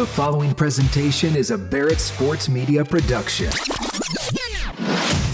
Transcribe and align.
The 0.00 0.06
following 0.06 0.54
presentation 0.54 1.36
is 1.36 1.50
a 1.50 1.58
Barrett 1.58 2.00
Sports 2.00 2.48
Media 2.48 2.82
production. 2.82 3.50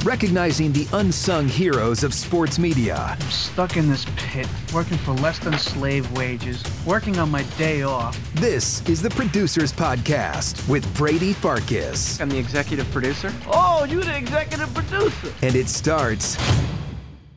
Recognizing 0.04 0.72
the 0.72 0.88
unsung 0.92 1.46
heroes 1.46 2.02
of 2.02 2.12
sports 2.12 2.58
media. 2.58 2.96
I'm 2.96 3.30
stuck 3.30 3.76
in 3.76 3.88
this 3.88 4.04
pit, 4.16 4.48
working 4.74 4.98
for 4.98 5.12
less 5.12 5.38
than 5.38 5.56
slave 5.56 6.10
wages, 6.18 6.64
working 6.84 7.16
on 7.20 7.30
my 7.30 7.44
day 7.56 7.82
off. 7.82 8.18
This 8.34 8.84
is 8.88 9.00
the 9.00 9.10
Producers 9.10 9.72
Podcast 9.72 10.68
with 10.68 10.84
Brady 10.96 11.32
Farkas. 11.32 12.20
I'm 12.20 12.28
the 12.28 12.38
executive 12.38 12.90
producer. 12.90 13.32
Oh, 13.46 13.86
you're 13.88 14.02
the 14.02 14.16
executive 14.16 14.74
producer. 14.74 15.32
And 15.42 15.54
it 15.54 15.68
starts 15.68 16.36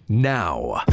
now. 0.07 0.83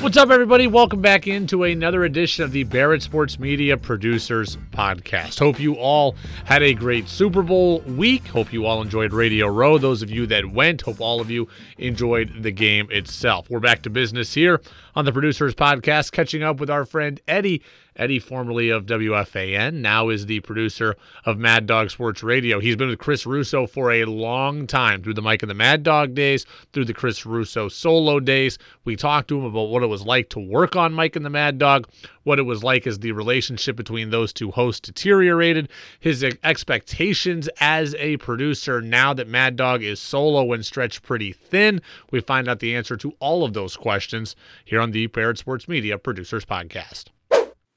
What's 0.00 0.16
up, 0.16 0.30
everybody? 0.30 0.68
Welcome 0.68 1.02
back 1.02 1.26
into 1.26 1.64
another 1.64 2.04
edition 2.04 2.44
of 2.44 2.52
the 2.52 2.62
Barrett 2.62 3.02
Sports 3.02 3.40
Media 3.40 3.76
Producers 3.76 4.56
Podcast. 4.70 5.40
Hope 5.40 5.58
you 5.58 5.74
all 5.74 6.14
had 6.44 6.62
a 6.62 6.72
great 6.72 7.08
Super 7.08 7.42
Bowl 7.42 7.80
week. 7.80 8.24
Hope 8.28 8.52
you 8.52 8.64
all 8.64 8.80
enjoyed 8.80 9.12
Radio 9.12 9.48
Row. 9.48 9.76
Those 9.76 10.00
of 10.00 10.08
you 10.08 10.24
that 10.28 10.52
went, 10.52 10.82
hope 10.82 11.00
all 11.00 11.20
of 11.20 11.32
you 11.32 11.48
enjoyed 11.78 12.32
the 12.42 12.52
game 12.52 12.86
itself. 12.92 13.50
We're 13.50 13.58
back 13.58 13.82
to 13.82 13.90
business 13.90 14.32
here 14.32 14.60
on 14.94 15.04
the 15.04 15.12
Producers 15.12 15.56
Podcast, 15.56 16.12
catching 16.12 16.44
up 16.44 16.60
with 16.60 16.70
our 16.70 16.86
friend 16.86 17.20
Eddie 17.26 17.62
Eddie, 17.98 18.20
formerly 18.20 18.70
of 18.70 18.86
WFAN, 18.86 19.74
now 19.74 20.08
is 20.08 20.26
the 20.26 20.38
producer 20.40 20.94
of 21.24 21.36
Mad 21.36 21.66
Dog 21.66 21.90
Sports 21.90 22.22
Radio. 22.22 22.60
He's 22.60 22.76
been 22.76 22.88
with 22.88 23.00
Chris 23.00 23.26
Russo 23.26 23.66
for 23.66 23.90
a 23.90 24.04
long 24.04 24.68
time, 24.68 25.02
through 25.02 25.14
the 25.14 25.22
Mike 25.22 25.42
and 25.42 25.50
the 25.50 25.54
Mad 25.54 25.82
Dog 25.82 26.14
days, 26.14 26.46
through 26.72 26.84
the 26.84 26.94
Chris 26.94 27.26
Russo 27.26 27.68
solo 27.68 28.20
days. 28.20 28.56
We 28.84 28.94
talked 28.94 29.26
to 29.28 29.38
him 29.38 29.44
about 29.44 29.70
what 29.70 29.82
it 29.82 29.88
was 29.88 30.06
like 30.06 30.28
to 30.30 30.38
work 30.38 30.76
on 30.76 30.92
Mike 30.92 31.16
and 31.16 31.24
the 31.24 31.30
Mad 31.30 31.58
Dog, 31.58 31.88
what 32.22 32.38
it 32.38 32.42
was 32.42 32.62
like 32.62 32.86
as 32.86 33.00
the 33.00 33.10
relationship 33.10 33.74
between 33.74 34.10
those 34.10 34.32
two 34.32 34.52
hosts 34.52 34.80
deteriorated, 34.80 35.68
his 35.98 36.22
expectations 36.44 37.48
as 37.60 37.96
a 37.96 38.16
producer 38.18 38.80
now 38.80 39.12
that 39.12 39.26
Mad 39.26 39.56
Dog 39.56 39.82
is 39.82 39.98
solo 39.98 40.52
and 40.52 40.64
stretched 40.64 41.02
pretty 41.02 41.32
thin. 41.32 41.80
We 42.12 42.20
find 42.20 42.48
out 42.48 42.60
the 42.60 42.76
answer 42.76 42.96
to 42.98 43.12
all 43.18 43.44
of 43.44 43.54
those 43.54 43.76
questions 43.76 44.36
here 44.64 44.80
on 44.80 44.92
the 44.92 45.08
Barrett 45.08 45.38
Sports 45.38 45.66
Media 45.66 45.98
Producers 45.98 46.44
Podcast. 46.44 47.06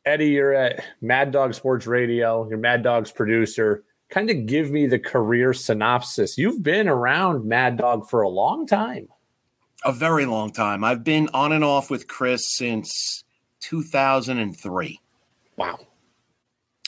Eddie, 0.05 0.30
you're 0.30 0.53
at 0.53 0.83
Mad 1.02 1.31
Dog 1.31 1.53
Sports 1.53 1.85
Radio. 1.85 2.47
You're 2.49 2.57
Mad 2.57 2.83
Dog's 2.83 3.11
producer. 3.11 3.83
Kind 4.09 4.30
of 4.30 4.45
give 4.45 4.71
me 4.71 4.88
the 4.88 4.99
career 4.99 5.53
synopsis. 5.53 6.38
You've 6.38 6.63
been 6.63 6.88
around 6.88 7.45
Mad 7.45 7.77
Dog 7.77 8.09
for 8.09 8.22
a 8.22 8.29
long 8.29 8.66
time. 8.66 9.07
A 9.85 9.91
very 9.91 10.25
long 10.25 10.52
time. 10.52 10.83
I've 10.83 11.03
been 11.03 11.29
on 11.33 11.52
and 11.52 11.63
off 11.63 11.89
with 11.89 12.07
Chris 12.07 12.47
since 12.47 13.23
2003. 13.61 14.99
Wow. 15.55 15.79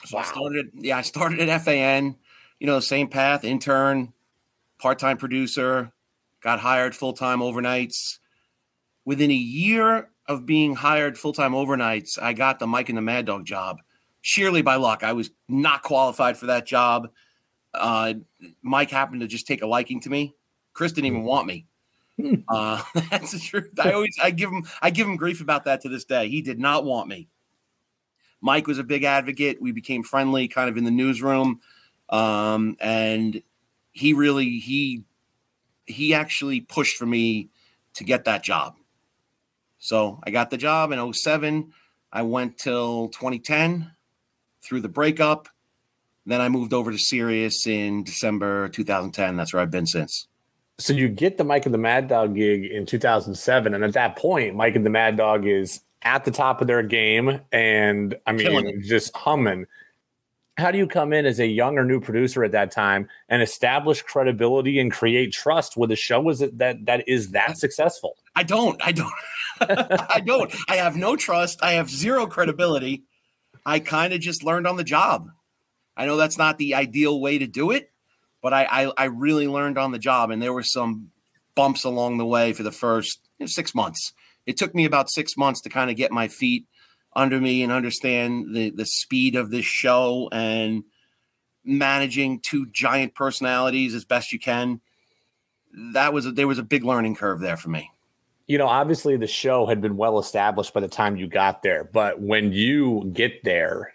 So 0.05 0.17
wow. 0.17 0.23
I 0.23 0.25
started, 0.25 0.69
yeah, 0.73 0.97
I 0.97 1.01
started 1.01 1.47
at 1.47 1.61
FAN, 1.61 2.15
you 2.59 2.67
know, 2.67 2.79
same 2.79 3.07
path, 3.07 3.43
intern, 3.43 4.13
part 4.79 4.99
time 4.99 5.17
producer, 5.17 5.91
got 6.41 6.59
hired 6.59 6.95
full 6.95 7.13
time 7.13 7.39
overnights. 7.39 8.19
Within 9.05 9.31
a 9.31 9.35
year 9.35 10.09
of 10.33 10.45
being 10.45 10.75
hired 10.75 11.17
full 11.17 11.33
time 11.33 11.53
overnights, 11.53 12.21
I 12.21 12.33
got 12.33 12.59
the 12.59 12.67
Mike 12.67 12.89
and 12.89 12.97
the 12.97 13.01
Mad 13.01 13.25
Dog 13.25 13.45
job 13.45 13.79
sheerly 14.23 14.61
by 14.61 14.75
luck. 14.75 15.03
I 15.03 15.13
was 15.13 15.29
not 15.47 15.83
qualified 15.83 16.37
for 16.37 16.47
that 16.47 16.65
job. 16.65 17.09
Uh, 17.73 18.15
Mike 18.61 18.89
happened 18.89 19.21
to 19.21 19.27
just 19.27 19.45
take 19.45 19.61
a 19.61 19.67
liking 19.67 20.01
to 20.01 20.09
me. 20.09 20.33
Chris 20.73 20.91
didn't 20.91 21.07
even 21.07 21.23
want 21.23 21.45
me. 21.45 21.67
Hmm. 22.19 22.35
Uh, 22.47 22.81
that's 23.11 23.31
the 23.31 23.39
truth. 23.39 23.79
I 23.79 23.91
always 23.91 24.17
I 24.21 24.31
give 24.31 24.49
him 24.49 24.65
I 24.81 24.89
give 24.89 25.07
him 25.07 25.15
grief 25.15 25.41
about 25.41 25.65
that 25.65 25.81
to 25.81 25.89
this 25.89 26.05
day. 26.05 26.29
He 26.29 26.41
did 26.41 26.59
not 26.59 26.85
want 26.85 27.07
me. 27.07 27.27
Mike 28.41 28.67
was 28.67 28.79
a 28.79 28.83
big 28.83 29.03
advocate. 29.03 29.61
We 29.61 29.71
became 29.71 30.03
friendly, 30.03 30.47
kind 30.47 30.69
of 30.69 30.77
in 30.77 30.83
the 30.83 30.91
newsroom, 30.91 31.61
um, 32.09 32.75
and 32.79 33.41
he 33.91 34.13
really 34.13 34.59
he 34.59 35.03
he 35.85 36.13
actually 36.13 36.61
pushed 36.61 36.97
for 36.97 37.05
me 37.05 37.49
to 37.95 38.03
get 38.03 38.25
that 38.25 38.43
job. 38.43 38.75
So 39.83 40.21
I 40.23 40.31
got 40.31 40.49
the 40.49 40.55
job 40.55 40.93
in 40.93 41.13
07. 41.13 41.73
I 42.13 42.21
went 42.21 42.57
till 42.57 43.09
2010 43.09 43.91
through 44.61 44.79
the 44.79 44.87
breakup. 44.87 45.49
Then 46.25 46.39
I 46.39 46.47
moved 46.47 46.71
over 46.71 46.89
to 46.89 46.97
Sirius 46.97 47.67
in 47.67 48.05
December 48.05 48.69
2010. 48.69 49.35
That's 49.35 49.51
where 49.51 49.61
I've 49.61 49.71
been 49.71 49.85
since. 49.85 50.29
So 50.77 50.93
you 50.93 51.09
get 51.09 51.37
the 51.37 51.43
Mike 51.43 51.65
and 51.65 51.73
the 51.73 51.79
Mad 51.79 52.07
Dog 52.07 52.33
gig 52.33 52.63
in 52.63 52.85
2007. 52.85 53.73
And 53.73 53.83
at 53.83 53.91
that 53.91 54.15
point, 54.15 54.55
Mike 54.55 54.77
and 54.77 54.85
the 54.85 54.89
Mad 54.89 55.17
Dog 55.17 55.45
is 55.45 55.81
at 56.01 56.23
the 56.23 56.31
top 56.31 56.61
of 56.61 56.67
their 56.67 56.81
game 56.81 57.41
and 57.51 58.15
I 58.25 58.31
mean, 58.31 58.81
just 58.83 59.13
humming 59.17 59.65
how 60.57 60.71
do 60.71 60.77
you 60.77 60.87
come 60.87 61.13
in 61.13 61.25
as 61.25 61.39
a 61.39 61.47
young 61.47 61.77
or 61.77 61.85
new 61.85 61.99
producer 61.99 62.43
at 62.43 62.51
that 62.51 62.71
time 62.71 63.09
and 63.29 63.41
establish 63.41 64.01
credibility 64.01 64.79
and 64.79 64.91
create 64.91 65.33
trust 65.33 65.75
with 65.75 65.91
a 65.91 65.95
show 65.95 66.29
is 66.29 66.41
it 66.41 66.57
that 66.59 66.85
that 66.85 67.07
is 67.07 67.31
that 67.31 67.57
successful? 67.57 68.17
I 68.35 68.43
don't. 68.43 68.79
I 68.83 68.91
don't. 68.91 69.13
I 69.61 70.21
don't. 70.25 70.53
I 70.67 70.75
have 70.75 70.95
no 70.95 71.15
trust. 71.15 71.59
I 71.63 71.73
have 71.73 71.89
zero 71.89 72.27
credibility. 72.27 73.03
I 73.65 73.79
kind 73.79 74.13
of 74.13 74.19
just 74.19 74.43
learned 74.43 74.67
on 74.67 74.77
the 74.77 74.83
job. 74.83 75.29
I 75.95 76.05
know 76.05 76.17
that's 76.17 76.37
not 76.37 76.57
the 76.57 76.75
ideal 76.75 77.19
way 77.19 77.37
to 77.37 77.47
do 77.47 77.71
it 77.71 77.89
but 78.41 78.51
i 78.51 78.65
i, 78.65 78.91
I 78.97 79.03
really 79.05 79.47
learned 79.47 79.77
on 79.77 79.91
the 79.91 79.99
job 79.99 80.29
and 80.29 80.41
there 80.41 80.51
were 80.51 80.63
some 80.63 81.11
bumps 81.55 81.83
along 81.83 82.17
the 82.17 82.25
way 82.25 82.53
for 82.53 82.63
the 82.63 82.71
first 82.71 83.21
you 83.39 83.43
know, 83.43 83.47
six 83.47 83.75
months. 83.75 84.13
It 84.45 84.57
took 84.57 84.75
me 84.75 84.85
about 84.85 85.09
six 85.09 85.37
months 85.37 85.61
to 85.61 85.69
kind 85.69 85.89
of 85.89 85.95
get 85.95 86.11
my 86.11 86.27
feet 86.27 86.65
under 87.15 87.39
me 87.39 87.63
and 87.63 87.71
understand 87.71 88.55
the 88.55 88.69
the 88.71 88.85
speed 88.85 89.35
of 89.35 89.51
this 89.51 89.65
show 89.65 90.29
and 90.31 90.83
managing 91.63 92.39
two 92.39 92.67
giant 92.67 93.15
personalities 93.15 93.93
as 93.95 94.05
best 94.05 94.31
you 94.31 94.39
can. 94.39 94.81
That 95.93 96.13
was 96.13 96.25
a, 96.25 96.31
there 96.31 96.47
was 96.47 96.59
a 96.59 96.63
big 96.63 96.83
learning 96.83 97.15
curve 97.15 97.39
there 97.39 97.57
for 97.57 97.69
me. 97.69 97.89
You 98.47 98.57
know, 98.57 98.67
obviously 98.67 99.15
the 99.15 99.27
show 99.27 99.65
had 99.65 99.81
been 99.81 99.95
well 99.95 100.19
established 100.19 100.73
by 100.73 100.81
the 100.81 100.87
time 100.87 101.15
you 101.15 101.27
got 101.27 101.63
there, 101.63 101.85
but 101.85 102.19
when 102.19 102.51
you 102.51 103.09
get 103.13 103.43
there, 103.43 103.93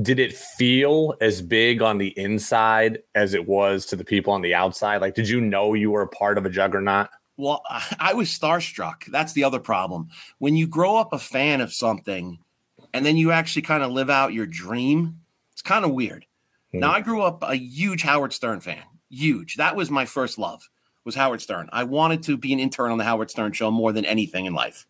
did 0.00 0.18
it 0.18 0.34
feel 0.34 1.14
as 1.20 1.42
big 1.42 1.82
on 1.82 1.98
the 1.98 2.18
inside 2.18 3.02
as 3.14 3.34
it 3.34 3.46
was 3.46 3.84
to 3.86 3.96
the 3.96 4.04
people 4.04 4.32
on 4.32 4.40
the 4.40 4.54
outside? 4.54 5.02
Like, 5.02 5.14
did 5.14 5.28
you 5.28 5.40
know 5.40 5.74
you 5.74 5.90
were 5.90 6.02
a 6.02 6.08
part 6.08 6.38
of 6.38 6.46
a 6.46 6.50
juggernaut? 6.50 7.08
Well, 7.36 7.62
I 7.98 8.14
was 8.14 8.28
starstruck. 8.28 9.04
That's 9.06 9.32
the 9.34 9.44
other 9.44 9.60
problem. 9.60 10.08
When 10.38 10.56
you 10.56 10.66
grow 10.66 10.96
up 10.96 11.12
a 11.12 11.18
fan 11.18 11.60
of 11.60 11.72
something, 11.72 12.38
and 12.92 13.04
then 13.04 13.16
you 13.16 13.32
actually 13.32 13.62
kind 13.62 13.82
of 13.82 13.92
live 13.92 14.10
out 14.10 14.32
your 14.32 14.46
dream, 14.46 15.20
it's 15.52 15.62
kind 15.62 15.84
of 15.84 15.92
weird. 15.92 16.26
Mm. 16.74 16.80
Now, 16.80 16.92
I 16.92 17.00
grew 17.00 17.22
up 17.22 17.42
a 17.42 17.56
huge 17.56 18.02
Howard 18.02 18.32
Stern 18.32 18.60
fan, 18.60 18.82
huge. 19.08 19.56
That 19.56 19.76
was 19.76 19.90
my 19.90 20.04
first 20.04 20.38
love 20.38 20.68
was 21.04 21.14
Howard 21.14 21.40
Stern. 21.40 21.68
I 21.72 21.84
wanted 21.84 22.22
to 22.24 22.36
be 22.36 22.52
an 22.52 22.60
intern 22.60 22.90
on 22.90 22.98
the 22.98 23.04
Howard 23.04 23.30
Stern 23.30 23.52
show 23.52 23.70
more 23.70 23.92
than 23.92 24.04
anything 24.04 24.46
in 24.46 24.54
life, 24.54 24.86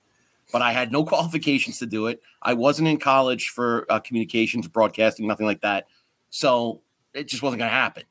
but 0.52 0.62
I 0.62 0.72
had 0.72 0.92
no 0.92 1.04
qualifications 1.06 1.78
to 1.78 1.86
do 1.86 2.06
it. 2.06 2.22
I 2.42 2.54
wasn't 2.54 2.88
in 2.88 2.98
college 2.98 3.48
for 3.48 3.86
uh, 3.88 4.00
communications, 4.00 4.68
broadcasting, 4.68 5.26
nothing 5.26 5.46
like 5.46 5.60
that. 5.60 5.86
So 6.30 6.80
it 7.14 7.28
just 7.28 7.42
wasn't 7.42 7.60
going 7.60 7.70
to 7.70 7.74
happen. 7.74 8.04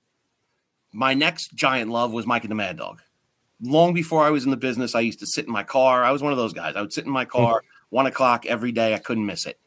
My 0.92 1.14
next 1.14 1.54
giant 1.54 1.92
love 1.92 2.14
was 2.14 2.26
Mike 2.26 2.44
and 2.44 2.52
the 2.52 2.56
Mad 2.56 2.78
Dog. 2.78 3.02
Long 3.62 3.94
before 3.94 4.24
I 4.24 4.30
was 4.30 4.46
in 4.46 4.52
the 4.52 4.58
business, 4.58 4.96
I 4.96 5.02
used 5.02 5.20
to 5.20 5.28
sit 5.28 5.46
in 5.46 5.52
my 5.52 5.64
car. 5.64 6.04
I 6.04 6.12
was 6.12 6.24
one 6.24 6.32
of 6.32 6.38
those 6.38 6.54
guys. 6.54 6.76
I 6.76 6.82
would 6.82 6.94
sit 6.94 7.06
in 7.06 7.12
my 7.12 7.26
car, 7.26 7.62
one 7.90 8.06
o'clock 8.06 8.46
every 8.46 8.72
day. 8.72 8.94
I 8.94 9.00
couldn't 9.00 9.26
miss 9.26 9.46
it. 9.46 9.60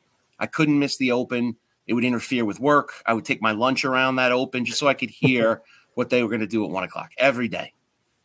I 0.43 0.47
couldn't 0.47 0.79
miss 0.79 0.97
the 0.97 1.13
open. 1.13 1.57
It 1.87 1.95
would 1.95 2.05
interfere 2.05 2.45
with 2.45 2.59
work. 2.59 2.93
I 3.07 3.15
would 3.15 3.25
take 3.25 3.41
my 3.41 3.53
lunch 3.53 3.85
around 3.85 4.17
that 4.17 4.33
open 4.33 4.65
just 4.65 4.79
so 4.79 4.89
I 4.89 4.95
could 4.95 5.09
hear 5.09 5.63
what 5.95 6.11
they 6.11 6.23
were 6.23 6.29
going 6.29 6.41
to 6.41 6.47
do 6.47 6.65
at 6.65 6.71
one 6.71 6.85
o'clock 6.85 7.13
every 7.17 7.49
day. 7.49 7.73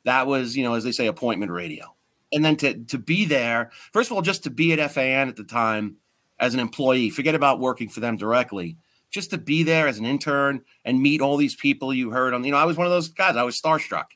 That 0.04 0.26
was, 0.26 0.58
you 0.58 0.64
know, 0.64 0.74
as 0.74 0.84
they 0.84 0.92
say, 0.92 1.06
appointment 1.06 1.52
radio. 1.52 1.96
And 2.34 2.44
then 2.44 2.56
to 2.58 2.74
to 2.86 2.98
be 2.98 3.26
there, 3.26 3.72
first 3.94 4.10
of 4.10 4.16
all, 4.16 4.22
just 4.22 4.44
to 4.44 4.50
be 4.50 4.74
at 4.74 4.92
FAN 4.92 5.30
at 5.30 5.36
the 5.36 5.44
time 5.44 5.98
as 6.40 6.54
an 6.54 6.60
employee, 6.60 7.10
forget 7.10 7.36
about 7.36 7.60
working 7.60 7.88
for 7.88 8.00
them 8.00 8.18
directly. 8.18 8.78
Just 9.10 9.30
to 9.30 9.38
be 9.38 9.64
there 9.64 9.88
as 9.88 10.00
an 10.00 10.06
intern 10.06 10.62
and 10.84 11.02
meet 11.02 11.22
all 11.22 11.38
these 11.38 11.56
people 11.56 11.94
you 11.94 12.10
heard 12.10 12.34
on, 12.34 12.44
you 12.44 12.52
know, 12.52 12.58
I 12.58 12.66
was 12.66 12.76
one 12.76 12.88
of 12.88 12.92
those 12.92 13.08
guys. 13.08 13.38
I 13.38 13.44
was 13.44 13.60
starstruck 13.60 14.08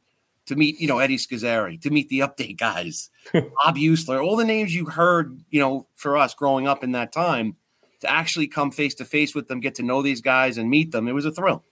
to 0.48 0.56
meet, 0.56 0.80
you 0.80 0.88
know, 0.88 1.00
Eddie 1.00 1.18
Scozzare, 1.18 1.80
to 1.82 1.90
meet 1.90 2.10
the 2.10 2.20
update 2.20 2.58
guys, 2.58 3.10
Bob 3.34 3.78
Heussler, 3.78 4.22
all 4.22 4.36
the 4.36 4.44
names 4.44 4.76
you 4.76 4.86
heard, 4.86 5.40
you 5.50 5.60
know, 5.60 5.88
for 5.96 6.18
us 6.18 6.34
growing 6.34 6.68
up 6.68 6.84
in 6.84 6.92
that 6.92 7.14
time 7.14 7.56
to 8.02 8.12
actually 8.12 8.48
come 8.48 8.72
face 8.72 8.96
to 8.96 9.06
face 9.06 9.34
with 9.34 9.48
them, 9.48 9.60
get 9.60 9.76
to 9.76 9.84
know 9.84 10.02
these 10.02 10.22
guys 10.22 10.58
and 10.58 10.70
meet 10.70 10.92
them, 10.92 11.08
it 11.08 11.14
was 11.14 11.26
a 11.26 11.32
thrill. 11.32 11.64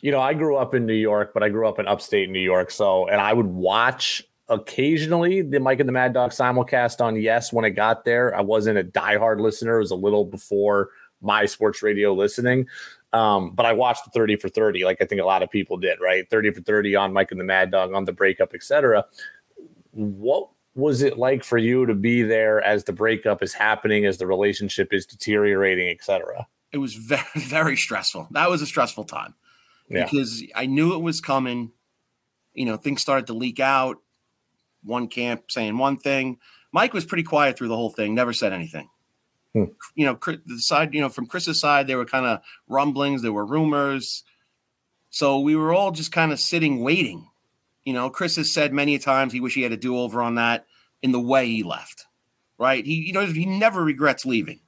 You 0.00 0.10
know, 0.10 0.20
I 0.20 0.34
grew 0.34 0.56
up 0.56 0.74
in 0.74 0.86
New 0.86 0.94
York, 0.94 1.32
but 1.32 1.42
I 1.42 1.48
grew 1.48 1.66
up 1.68 1.78
in 1.78 1.86
upstate 1.86 2.30
New 2.30 2.40
York. 2.40 2.70
So, 2.70 3.06
and 3.06 3.20
I 3.20 3.32
would 3.32 3.46
watch 3.46 4.24
occasionally 4.48 5.42
the 5.42 5.60
Mike 5.60 5.80
and 5.80 5.88
the 5.88 5.92
Mad 5.92 6.12
Dog 6.12 6.30
simulcast 6.30 7.00
on 7.00 7.16
Yes 7.16 7.52
when 7.52 7.64
it 7.64 7.70
got 7.70 8.04
there. 8.04 8.34
I 8.34 8.40
wasn't 8.40 8.78
a 8.78 8.84
diehard 8.84 9.40
listener, 9.40 9.76
it 9.76 9.80
was 9.80 9.90
a 9.90 9.96
little 9.96 10.24
before 10.24 10.90
my 11.20 11.46
sports 11.46 11.82
radio 11.82 12.12
listening. 12.12 12.66
Um, 13.12 13.52
but 13.52 13.66
I 13.66 13.72
watched 13.72 14.04
the 14.04 14.10
30 14.10 14.36
for 14.36 14.48
30, 14.48 14.84
like 14.84 15.00
I 15.00 15.06
think 15.06 15.20
a 15.20 15.24
lot 15.24 15.42
of 15.42 15.50
people 15.50 15.76
did, 15.78 15.98
right? 16.00 16.28
30 16.28 16.50
for 16.52 16.60
30 16.60 16.94
on 16.96 17.12
Mike 17.12 17.30
and 17.30 17.40
the 17.40 17.44
Mad 17.44 17.70
Dog 17.70 17.94
on 17.94 18.04
the 18.04 18.12
breakup, 18.12 18.52
etc. 18.54 19.06
What 19.92 20.50
was 20.74 21.02
it 21.02 21.18
like 21.18 21.42
for 21.44 21.58
you 21.58 21.86
to 21.86 21.94
be 21.94 22.22
there 22.22 22.62
as 22.62 22.84
the 22.84 22.92
breakup 22.92 23.42
is 23.42 23.52
happening, 23.54 24.04
as 24.06 24.18
the 24.18 24.26
relationship 24.26 24.92
is 24.92 25.06
deteriorating, 25.06 25.88
etc.? 25.90 26.46
it 26.70 26.78
was 26.78 26.94
very 26.94 27.22
very 27.36 27.76
stressful. 27.76 28.28
That 28.32 28.50
was 28.50 28.60
a 28.62 28.66
stressful 28.66 29.04
time 29.04 29.34
Yeah. 29.88 30.04
because 30.04 30.42
I 30.54 30.66
knew 30.66 30.94
it 30.94 31.00
was 31.02 31.20
coming. 31.20 31.72
You 32.54 32.66
know, 32.66 32.76
things 32.76 33.00
started 33.00 33.26
to 33.28 33.32
leak 33.34 33.58
out. 33.60 33.96
One 34.84 35.08
camp 35.08 35.50
saying 35.50 35.78
one 35.78 35.96
thing. 35.96 36.38
Mike 36.72 36.92
was 36.92 37.04
pretty 37.06 37.22
quiet 37.22 37.56
through 37.56 37.68
the 37.68 37.76
whole 37.76 37.90
thing, 37.90 38.14
never 38.14 38.32
said 38.34 38.52
anything. 38.52 38.88
Hmm. 39.54 39.64
You 39.94 40.04
know, 40.06 40.14
Chris- 40.14 40.40
the 40.44 40.58
side, 40.58 40.92
you 40.92 41.00
know, 41.00 41.08
from 41.08 41.26
Chris's 41.26 41.58
side, 41.58 41.86
there 41.86 41.96
were 41.96 42.04
kind 42.04 42.26
of 42.26 42.40
rumblings, 42.68 43.22
there 43.22 43.32
were 43.32 43.46
rumors. 43.46 44.22
So 45.10 45.40
we 45.40 45.56
were 45.56 45.72
all 45.72 45.90
just 45.90 46.12
kind 46.12 46.32
of 46.32 46.38
sitting, 46.38 46.80
waiting. 46.82 47.28
You 47.84 47.92
know, 47.92 48.10
Chris 48.10 48.36
has 48.36 48.52
said 48.52 48.72
many 48.72 48.98
times 48.98 49.32
he 49.32 49.40
wish 49.40 49.54
he 49.54 49.62
had 49.62 49.72
a 49.72 49.76
do 49.76 49.98
over 49.98 50.20
on 50.20 50.34
that 50.34 50.66
in 51.02 51.12
the 51.12 51.20
way 51.20 51.46
he 51.46 51.62
left. 51.62 52.06
Right? 52.58 52.84
He, 52.84 52.94
you 53.06 53.12
know, 53.12 53.24
he 53.24 53.46
never 53.46 53.82
regrets 53.82 54.24
leaving 54.24 54.60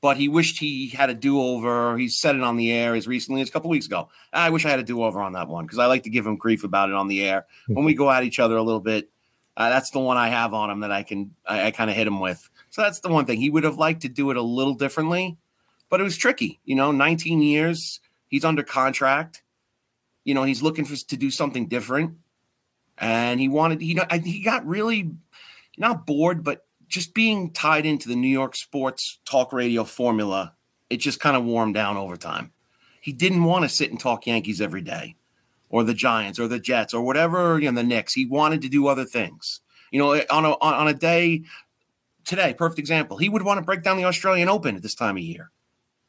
but 0.00 0.16
he 0.16 0.28
wished 0.28 0.58
he 0.58 0.88
had 0.88 1.10
a 1.10 1.14
do-over. 1.14 1.96
He 1.98 2.08
said 2.08 2.34
it 2.34 2.42
on 2.42 2.56
the 2.56 2.72
air 2.72 2.94
as 2.94 3.06
recently 3.06 3.42
as 3.42 3.48
a 3.48 3.52
couple 3.52 3.70
weeks 3.70 3.86
ago. 3.86 4.08
I 4.32 4.50
wish 4.50 4.64
I 4.64 4.70
had 4.70 4.78
a 4.78 4.84
do-over 4.84 5.20
on 5.20 5.34
that 5.34 5.48
one 5.48 5.64
because 5.64 5.78
I 5.78 5.86
like 5.86 6.04
to 6.04 6.10
give 6.10 6.26
him 6.26 6.36
grief 6.36 6.64
about 6.64 6.88
it 6.88 6.94
on 6.94 7.08
the 7.08 7.22
air 7.22 7.46
when 7.66 7.84
we 7.84 7.94
go 7.94 8.10
at 8.10 8.24
each 8.24 8.38
other 8.38 8.56
a 8.56 8.62
little 8.62 8.80
bit. 8.80 9.10
Uh, 9.56 9.68
that's 9.68 9.90
the 9.90 9.98
one 9.98 10.16
I 10.16 10.28
have 10.28 10.54
on 10.54 10.70
him 10.70 10.80
that 10.80 10.92
I 10.92 11.02
can 11.02 11.34
I, 11.46 11.66
I 11.66 11.70
kind 11.70 11.90
of 11.90 11.96
hit 11.96 12.06
him 12.06 12.20
with. 12.20 12.48
So 12.70 12.82
that's 12.82 13.00
the 13.00 13.10
one 13.10 13.26
thing 13.26 13.38
he 13.40 13.50
would 13.50 13.64
have 13.64 13.76
liked 13.76 14.02
to 14.02 14.08
do 14.08 14.30
it 14.30 14.36
a 14.36 14.42
little 14.42 14.74
differently, 14.74 15.36
but 15.90 16.00
it 16.00 16.04
was 16.04 16.16
tricky. 16.16 16.60
You 16.64 16.76
know, 16.76 16.92
19 16.92 17.42
years, 17.42 18.00
he's 18.28 18.44
under 18.44 18.62
contract. 18.62 19.42
You 20.24 20.34
know, 20.34 20.44
he's 20.44 20.62
looking 20.62 20.84
for 20.84 20.96
to 20.96 21.16
do 21.16 21.30
something 21.30 21.66
different, 21.66 22.16
and 23.00 23.40
he 23.40 23.48
wanted. 23.48 23.80
He 23.80 23.98
he 24.22 24.42
got 24.42 24.66
really 24.66 25.10
not 25.78 26.06
bored, 26.06 26.44
but 26.44 26.62
just 26.86 27.14
being 27.14 27.52
tied 27.52 27.86
into 27.86 28.08
the 28.08 28.16
New 28.16 28.28
York 28.28 28.54
sports 28.54 29.18
talk 29.24 29.52
radio 29.52 29.84
formula, 29.84 30.54
it 30.90 30.98
just 30.98 31.20
kind 31.20 31.36
of 31.36 31.44
wore 31.44 31.62
him 31.62 31.72
down 31.72 31.96
over 31.96 32.16
time. 32.16 32.52
He 33.00 33.12
didn't 33.12 33.44
want 33.44 33.64
to 33.64 33.68
sit 33.68 33.90
and 33.90 33.98
talk 33.98 34.26
Yankees 34.26 34.60
every 34.60 34.82
day, 34.82 35.16
or 35.70 35.82
the 35.82 35.94
Giants, 35.94 36.38
or 36.38 36.46
the 36.46 36.60
Jets, 36.60 36.92
or 36.92 37.02
whatever, 37.02 37.58
you 37.58 37.70
know, 37.70 37.80
the 37.80 37.86
Knicks. 37.86 38.12
He 38.12 38.26
wanted 38.26 38.60
to 38.62 38.68
do 38.68 38.86
other 38.86 39.06
things. 39.06 39.60
You 39.90 39.98
know, 39.98 40.12
eh, 40.12 40.24
on 40.30 40.44
a 40.44 40.52
on 40.58 40.88
a 40.88 40.94
day 40.94 41.42
today, 42.26 42.52
perfect 42.52 42.78
example. 42.78 43.16
He 43.16 43.30
would 43.30 43.42
want 43.42 43.58
to 43.58 43.64
break 43.64 43.82
down 43.82 43.96
the 43.96 44.04
Australian 44.04 44.50
Open 44.50 44.76
at 44.76 44.82
this 44.82 44.94
time 44.94 45.16
of 45.16 45.22
year. 45.22 45.50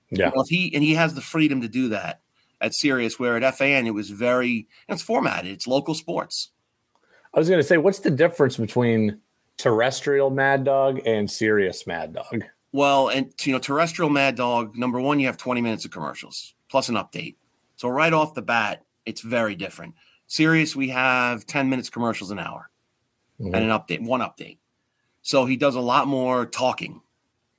Yeah. 0.10 0.28
You 0.28 0.36
know, 0.36 0.42
if 0.42 0.50
he 0.50 0.74
and 0.76 0.84
he 0.84 0.96
has 0.96 1.14
the 1.14 1.22
freedom 1.22 1.62
to 1.62 1.70
do 1.70 1.88
that 1.90 2.20
at 2.60 2.76
Sirius, 2.76 3.18
where 3.18 3.38
at 3.38 3.58
FAN 3.58 3.88
it 3.88 3.94
was 3.94 4.10
very 4.10 4.68
it's 4.90 5.02
formatted. 5.02 5.52
It's 5.52 5.68
local 5.68 5.96
sports. 5.96 6.50
I 7.34 7.40
was 7.40 7.48
going 7.48 7.60
to 7.62 7.68
say, 7.68 7.78
what's 7.78 8.00
the 8.00 8.12
difference 8.12 8.58
between 8.58 9.20
terrestrial 9.58 10.30
Mad 10.30 10.64
Dog 10.64 11.00
and 11.06 11.30
Sirius 11.30 11.88
Mad 11.88 12.14
Dog? 12.14 12.44
Well, 12.74 13.10
and 13.10 13.34
you 13.44 13.54
know, 13.54 13.60
terrestrial 13.60 14.10
Mad 14.10 14.36
Dog, 14.36 14.76
number 14.78 15.00
one, 15.00 15.20
you 15.20 15.28
have 15.28 15.38
20 15.38 15.62
minutes 15.62 15.86
of 15.86 15.92
commercials 15.92 16.54
plus 16.70 16.90
an 16.90 16.96
update. 16.96 17.36
So 17.76 17.90
right 17.90 18.14
off 18.14 18.34
the 18.34 18.42
bat, 18.42 18.84
it's 19.06 19.22
very 19.22 19.56
different. 19.56 19.96
Sirius, 20.28 20.76
we 20.76 20.90
have 20.90 21.46
10 21.46 21.70
minutes 21.70 21.90
commercials 21.90 22.32
an 22.32 22.40
hour 22.40 22.70
Mhm. 23.40 23.48
and 23.54 23.56
an 23.56 23.70
update, 23.70 24.02
one 24.02 24.22
update. 24.22 24.60
So 25.22 25.46
he 25.46 25.58
does 25.58 25.76
a 25.76 25.82
lot 25.82 26.08
more 26.08 26.46
talking 26.46 27.02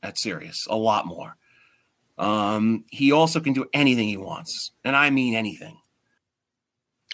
at 0.02 0.18
Sirius, 0.18 0.66
a 0.70 0.76
lot 0.76 1.06
more. 1.06 1.36
Um, 2.18 2.84
he 2.90 3.12
also 3.12 3.40
can 3.40 3.52
do 3.52 3.66
anything 3.72 4.08
he 4.08 4.16
wants, 4.16 4.72
and 4.84 4.96
I 4.96 5.10
mean 5.10 5.34
anything. 5.34 5.78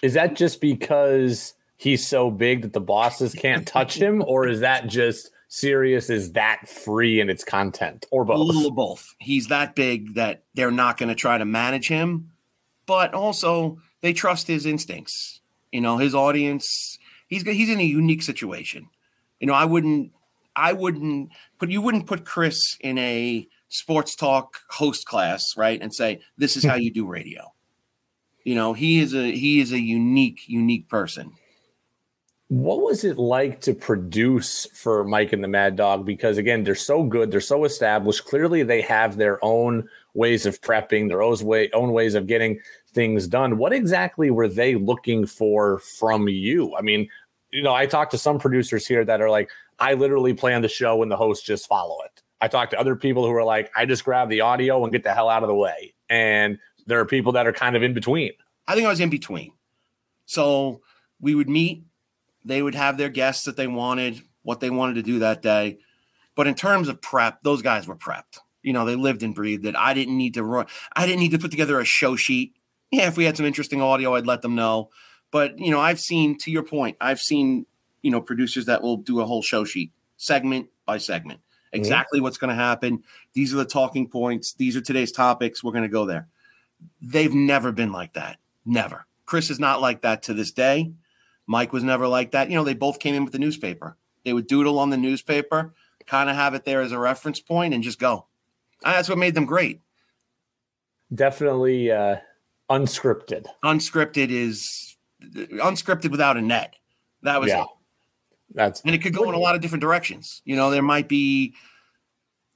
Is 0.01 0.13
that 0.13 0.35
just 0.35 0.61
because 0.61 1.53
he's 1.79 2.05
so 2.05 2.29
big 2.29 2.61
that 2.61 2.73
the 2.73 2.81
bosses 2.81 3.33
can't 3.33 3.65
touch 3.67 3.95
him, 3.95 4.23
or 4.27 4.47
is 4.47 4.59
that 4.59 4.87
just 4.87 5.31
Sirius 5.47 6.11
is 6.11 6.33
that 6.33 6.69
free 6.69 7.19
in 7.19 7.29
its 7.29 7.43
content, 7.43 8.05
or 8.11 8.23
both? 8.23 8.37
A 8.37 8.43
little 8.43 8.67
of 8.67 8.75
both. 8.75 9.15
He's 9.17 9.47
that 9.47 9.73
big 9.73 10.13
that 10.13 10.43
they're 10.53 10.71
not 10.71 10.97
going 10.97 11.09
to 11.09 11.15
try 11.15 11.39
to 11.39 11.45
manage 11.45 11.87
him, 11.87 12.31
but 12.85 13.15
also 13.15 13.79
they 14.01 14.13
trust 14.13 14.45
his 14.45 14.67
instincts. 14.67 15.39
You 15.71 15.81
know, 15.81 15.97
his 15.97 16.13
audience. 16.13 16.99
He's 17.27 17.41
he's 17.43 17.69
in 17.69 17.79
a 17.79 17.83
unique 17.83 18.21
situation. 18.21 18.89
You 19.39 19.47
know, 19.47 19.53
I 19.53 19.65
wouldn't, 19.65 20.11
I 20.55 20.73
wouldn't 20.73 21.31
put 21.57 21.69
you 21.69 21.81
wouldn't 21.81 22.05
put 22.05 22.25
Chris 22.25 22.77
in 22.81 22.97
a 22.97 23.47
sports 23.69 24.15
talk 24.15 24.55
host 24.69 25.05
class, 25.05 25.55
right, 25.55 25.81
and 25.81 25.93
say 25.93 26.21
this 26.37 26.57
is 26.57 26.63
how 26.63 26.75
hmm. 26.75 26.81
you 26.81 26.91
do 26.91 27.07
radio. 27.07 27.53
You 28.43 28.55
know, 28.55 28.73
he 28.73 28.99
is 28.99 29.13
a 29.13 29.31
he 29.31 29.61
is 29.61 29.71
a 29.71 29.79
unique 29.79 30.41
unique 30.47 30.89
person. 30.89 31.33
What 32.49 32.81
was 32.81 33.03
it 33.03 33.19
like 33.19 33.61
to 33.61 33.75
produce 33.75 34.65
for 34.73 35.03
Mike 35.03 35.33
and 35.33 35.43
the 35.43 35.47
Mad 35.47 35.75
Dog? 35.75 36.03
Because 36.03 36.37
again, 36.37 36.63
they're 36.63 36.73
so 36.73 37.03
good, 37.03 37.29
they're 37.29 37.41
so 37.41 37.63
established. 37.63 38.25
Clearly, 38.25 38.63
they 38.63 38.81
have 38.81 39.17
their 39.17 39.43
own 39.45 39.87
ways 40.15 40.47
of 40.47 40.59
prepping, 40.59 41.07
their 41.07 41.21
own 41.21 41.37
way, 41.45 41.69
own 41.73 41.91
ways 41.91 42.15
of 42.15 42.25
getting 42.25 42.59
things 42.91 43.27
done. 43.27 43.59
What 43.59 43.71
exactly 43.71 44.31
were 44.31 44.47
they 44.47 44.73
looking 44.73 45.27
for 45.27 45.77
from 45.77 46.27
you? 46.27 46.75
I 46.75 46.81
mean, 46.81 47.07
you 47.51 47.61
know, 47.61 47.73
I 47.73 47.85
talked 47.85 48.11
to 48.11 48.17
some 48.17 48.39
producers 48.39 48.87
here 48.87 49.05
that 49.05 49.21
are 49.21 49.29
like, 49.29 49.51
I 49.77 49.93
literally 49.93 50.33
plan 50.33 50.63
the 50.63 50.67
show 50.67 51.03
and 51.03 51.11
the 51.11 51.17
hosts 51.17 51.45
just 51.45 51.67
follow 51.67 51.97
it. 52.05 52.23
I 52.41 52.47
talked 52.47 52.71
to 52.71 52.79
other 52.79 52.95
people 52.95 53.25
who 53.25 53.33
are 53.33 53.43
like, 53.43 53.71
I 53.75 53.85
just 53.85 54.03
grab 54.03 54.27
the 54.27 54.41
audio 54.41 54.83
and 54.83 54.91
get 54.91 55.03
the 55.03 55.13
hell 55.13 55.29
out 55.29 55.43
of 55.43 55.49
the 55.49 55.55
way. 55.55 55.93
And 56.09 56.57
there 56.87 56.99
are 56.99 57.05
people 57.05 57.33
that 57.33 57.45
are 57.45 57.53
kind 57.53 57.75
of 57.75 57.83
in 57.83 57.93
between. 57.93 58.31
I 58.67 58.73
think 58.73 58.87
I 58.87 58.89
was 58.89 58.99
in 58.99 59.11
between. 59.11 59.51
So 60.25 60.81
we 61.21 61.35
would 61.35 61.49
meet, 61.49 61.83
they 62.43 62.61
would 62.61 62.75
have 62.75 62.97
their 62.97 63.09
guests 63.09 63.45
that 63.45 63.57
they 63.57 63.67
wanted, 63.67 64.21
what 64.43 64.59
they 64.59 64.69
wanted 64.69 64.95
to 64.95 65.03
do 65.03 65.19
that 65.19 65.41
day. 65.41 65.77
But 66.35 66.47
in 66.47 66.55
terms 66.55 66.87
of 66.87 67.01
prep, 67.01 67.41
those 67.41 67.61
guys 67.61 67.87
were 67.87 67.95
prepped. 67.95 68.39
You 68.61 68.73
know, 68.73 68.85
they 68.85 68.95
lived 68.95 69.23
and 69.23 69.35
breathed 69.35 69.65
it. 69.65 69.75
I 69.75 69.93
didn't 69.93 70.17
need 70.17 70.33
to 70.35 70.43
run, 70.43 70.67
I 70.95 71.05
didn't 71.05 71.19
need 71.19 71.31
to 71.31 71.39
put 71.39 71.51
together 71.51 71.79
a 71.79 71.85
show 71.85 72.15
sheet. 72.15 72.53
Yeah, 72.91 73.07
if 73.07 73.17
we 73.17 73.25
had 73.25 73.37
some 73.37 73.45
interesting 73.45 73.81
audio, 73.81 74.15
I'd 74.15 74.25
let 74.25 74.41
them 74.41 74.55
know. 74.55 74.89
But 75.31 75.59
you 75.59 75.71
know, 75.71 75.79
I've 75.79 75.99
seen 75.99 76.37
to 76.39 76.51
your 76.51 76.63
point, 76.63 76.97
I've 76.99 77.19
seen, 77.19 77.65
you 78.01 78.11
know, 78.11 78.21
producers 78.21 78.65
that 78.65 78.81
will 78.81 78.97
do 78.97 79.19
a 79.19 79.25
whole 79.25 79.41
show 79.41 79.63
sheet, 79.63 79.91
segment 80.17 80.69
by 80.85 80.97
segment. 80.97 81.39
Mm-hmm. 81.39 81.79
Exactly 81.79 82.19
what's 82.19 82.37
going 82.37 82.49
to 82.49 82.55
happen. 82.55 83.03
These 83.33 83.53
are 83.53 83.57
the 83.57 83.65
talking 83.65 84.09
points. 84.09 84.53
These 84.53 84.75
are 84.75 84.81
today's 84.81 85.11
topics. 85.11 85.63
We're 85.63 85.71
going 85.71 85.83
to 85.83 85.89
go 85.89 86.05
there. 86.05 86.27
They've 87.01 87.33
never 87.33 87.71
been 87.71 87.91
like 87.91 88.13
that. 88.13 88.37
Never. 88.65 89.05
Chris 89.25 89.49
is 89.49 89.59
not 89.59 89.81
like 89.81 90.01
that 90.01 90.23
to 90.23 90.33
this 90.33 90.51
day. 90.51 90.91
Mike 91.49 91.73
was 91.73 91.83
never 91.83 92.07
like 92.07 92.29
that. 92.31 92.51
You 92.51 92.55
know, 92.55 92.63
they 92.63 92.75
both 92.75 92.99
came 92.99 93.15
in 93.15 93.23
with 93.23 93.33
the 93.33 93.39
newspaper. 93.39 93.97
They 94.23 94.33
would 94.33 94.45
doodle 94.45 94.77
on 94.77 94.91
the 94.91 94.97
newspaper, 94.97 95.73
kind 96.05 96.29
of 96.29 96.35
have 96.35 96.53
it 96.53 96.63
there 96.63 96.81
as 96.81 96.91
a 96.91 96.99
reference 96.99 97.39
point 97.39 97.73
and 97.73 97.81
just 97.81 97.97
go. 97.97 98.27
And 98.85 98.93
that's 98.93 99.09
what 99.09 99.17
made 99.17 99.33
them 99.33 99.47
great. 99.47 99.81
Definitely 101.13 101.91
uh, 101.91 102.17
unscripted. 102.69 103.47
Unscripted 103.63 104.29
is 104.29 104.95
unscripted 105.23 106.11
without 106.11 106.37
a 106.37 106.41
net. 106.41 106.75
That 107.23 107.41
was 107.41 107.49
Yeah. 107.49 107.63
it. 107.63 107.67
That's 108.53 108.81
And 108.81 108.93
it 108.93 108.99
could 108.99 109.15
go 109.15 109.27
in 109.27 109.33
a 109.33 109.39
lot 109.39 109.55
of 109.55 109.61
different 109.61 109.81
directions. 109.81 110.43
You 110.45 110.55
know, 110.55 110.69
there 110.69 110.83
might 110.83 111.07
be 111.07 111.55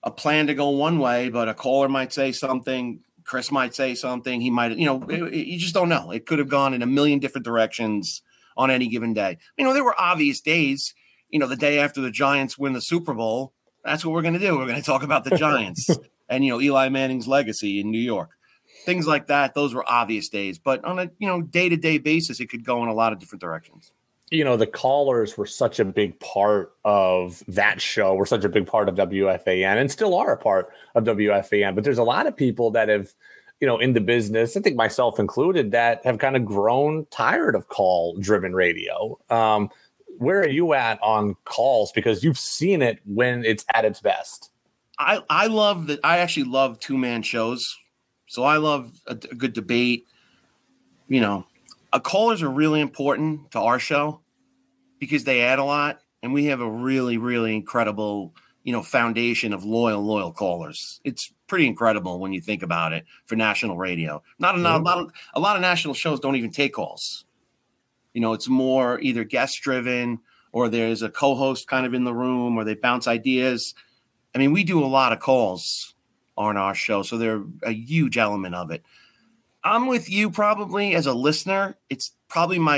a 0.04 0.12
plan 0.12 0.46
to 0.48 0.54
go 0.54 0.70
one 0.70 1.00
way, 1.00 1.30
but 1.30 1.50
a 1.50 1.56
caller 1.56 1.90
might 1.90 2.14
say 2.14 2.32
something. 2.32 3.00
Chris 3.24 3.52
might 3.52 3.74
say 3.74 3.96
something. 3.96 4.40
He 4.40 4.52
might, 4.52 4.78
you 4.78 4.86
know, 4.86 5.10
you 5.10 5.58
just 5.58 5.74
don't 5.74 5.90
know. 5.90 6.12
It 6.12 6.28
could 6.28 6.38
have 6.38 6.50
gone 6.50 6.76
in 6.76 6.84
a 6.84 6.88
million 6.88 7.18
different 7.18 7.46
directions 7.46 8.22
on 8.58 8.72
any 8.72 8.88
given 8.88 9.14
day. 9.14 9.38
You 9.58 9.66
know, 9.66 9.74
there 9.74 9.84
were 9.84 10.00
obvious 10.00 10.42
days. 10.42 10.94
You 11.30 11.40
know, 11.40 11.48
the 11.48 11.56
day 11.56 11.80
after 11.80 12.00
the 12.02 12.12
Giants 12.12 12.58
win 12.58 12.74
the 12.74 12.82
Super 12.82 13.14
Bowl, 13.14 13.54
that's 13.84 14.06
what 14.06 14.14
we're 14.14 14.22
going 14.22 14.36
to 14.36 14.40
do. 14.40 14.58
We're 14.58 14.68
going 14.68 14.80
to 14.80 14.86
talk 14.86 15.04
about 15.04 15.24
the 15.24 15.36
Giants 15.38 15.90
and 16.30 16.44
you 16.46 16.52
know 16.52 16.62
Eli 16.62 16.90
Manning's 16.90 17.28
legacy 17.28 17.80
in 17.80 17.92
New 17.92 18.00
York, 18.00 18.32
things 18.86 19.08
like 19.08 19.28
that. 19.28 19.54
Those 19.54 19.74
were 19.74 19.84
obvious 19.90 20.30
days. 20.30 20.60
But 20.60 20.84
on 20.86 21.00
a 21.00 21.10
you 21.20 21.28
know 21.28 21.42
day 21.42 21.70
to 21.70 21.76
day 21.78 21.98
basis, 21.98 22.40
it 22.40 22.48
could 22.50 22.64
go 22.66 22.84
in 22.84 22.90
a 22.90 22.94
lot 22.94 23.14
of 23.14 23.20
different 23.20 23.42
directions. 23.42 23.92
you 24.32 24.44
know 24.44 24.58
the 24.58 24.68
callers 24.68 25.38
were 25.38 25.46
such 25.46 25.80
a 25.80 25.86
big 25.86 26.20
part 26.20 26.74
of 26.86 27.44
that 27.48 27.82
show 27.82 28.16
were 28.16 28.26
such 28.26 28.44
a 28.44 28.50
big 28.50 28.66
part 28.66 28.90
of 28.90 28.96
wfan 28.96 29.76
and 29.80 29.92
still 29.92 30.16
are 30.16 30.32
a 30.34 30.38
part 30.38 30.72
of 30.96 31.04
wfan 31.04 31.76
but 31.76 31.84
there's 31.84 32.00
a 32.00 32.04
lot 32.04 32.26
of 32.26 32.36
people 32.36 32.72
that 32.72 32.90
have 32.90 33.14
you 33.60 33.68
know 33.68 33.78
in 33.78 33.94
the 33.94 34.02
business 34.02 34.58
i 34.58 34.62
think 34.62 34.76
myself 34.76 35.20
included 35.20 35.72
that 35.72 36.04
have 36.06 36.18
kind 36.18 36.36
of 36.36 36.46
grown 36.46 37.06
tired 37.12 37.56
of 37.56 37.68
call 37.68 38.18
driven 38.18 38.54
radio 38.54 39.18
um, 39.30 39.70
where 40.18 40.42
are 40.42 40.50
you 40.50 40.74
at 40.74 41.02
on 41.02 41.36
calls 41.46 41.92
because 41.92 42.24
you've 42.24 42.38
seen 42.38 42.82
it 42.82 43.00
when 43.06 43.44
it's 43.46 43.66
at 43.74 43.86
its 43.86 44.00
best 44.00 44.52
I 45.00 45.22
I 45.30 45.48
love 45.48 45.88
that. 45.88 46.00
I 46.04 46.20
actually 46.20 46.46
love 46.46 46.80
two 46.80 46.98
man 46.98 47.22
shows. 47.22 47.78
So 48.28 48.44
I 48.44 48.58
love 48.58 48.92
a, 49.08 49.12
a 49.12 49.36
good 49.36 49.54
debate. 49.54 50.06
You 51.08 51.22
know, 51.22 51.46
callers 52.04 52.42
are 52.42 52.50
really 52.50 52.82
important 52.82 53.52
to 53.52 53.60
our 53.60 53.80
show 53.80 54.22
because 55.00 55.24
they 55.24 55.42
add 55.42 55.60
a 55.60 55.64
lot, 55.64 56.00
and 56.22 56.34
we 56.34 56.46
have 56.46 56.62
a 56.62 56.70
really 56.70 57.18
really 57.18 57.56
incredible 57.56 58.34
you 58.64 58.72
know 58.72 58.84
foundation 58.84 59.54
of 59.54 59.64
loyal 59.64 60.04
loyal 60.04 60.32
callers. 60.32 61.02
It's 61.04 61.32
pretty 61.54 61.68
incredible 61.68 62.20
when 62.20 62.34
you 62.34 62.42
think 62.42 62.64
about 62.64 62.94
it 62.94 63.06
for 63.26 63.36
national 63.36 63.78
radio. 63.78 64.24
Not 64.40 64.56
a, 64.56 64.58
not, 64.58 64.82
a 64.82 64.84
lot 64.84 64.98
of, 64.98 65.12
a 65.36 65.40
lot 65.40 65.56
of 65.56 65.62
national 65.62 65.94
shows 65.94 66.20
don't 66.20 66.36
even 66.36 66.50
take 66.50 66.74
calls. 66.74 67.26
You 68.16 68.22
know, 68.22 68.34
it's 68.34 68.50
more 68.50 69.00
either 69.02 69.24
guest 69.24 69.60
driven 69.62 70.20
or 70.52 70.68
there's 70.68 71.04
a 71.04 71.12
co-host 71.12 71.68
kind 71.68 71.86
of 71.86 71.94
in 71.94 72.06
the 72.06 72.14
room 72.14 72.58
or 72.58 72.64
they 72.64 72.74
bounce 72.74 73.08
ideas. 73.08 73.76
I 74.34 74.40
mean, 74.40 74.52
we 74.52 74.64
do 74.64 74.84
a 74.84 74.88
lot 74.88 75.14
of 75.14 75.20
calls 75.20 75.94
on 76.36 76.58
our 76.58 76.74
show. 76.74 77.04
So 77.04 77.20
they're 77.20 77.44
a 77.62 77.72
huge 77.72 78.18
element 78.18 78.56
of 78.56 78.72
it. 78.72 78.84
I'm 79.64 79.86
with 79.86 80.10
you 80.10 80.32
probably 80.32 80.96
as 80.96 81.06
a 81.06 81.14
listener. 81.14 81.78
It's 81.92 82.14
probably 82.30 82.58
my, 82.58 82.78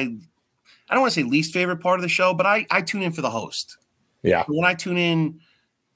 I 0.90 0.94
don't 0.94 1.00
want 1.00 1.14
to 1.14 1.22
say 1.22 1.24
least 1.24 1.54
favorite 1.54 1.80
part 1.80 1.98
of 1.98 2.04
the 2.04 2.10
show, 2.10 2.34
but 2.34 2.46
I, 2.46 2.66
I 2.70 2.82
tune 2.82 3.04
in 3.04 3.14
for 3.14 3.22
the 3.22 3.30
host. 3.30 3.78
Yeah. 4.22 4.44
When 4.50 4.66
I 4.66 4.74
tune 4.74 4.98
in 4.98 5.40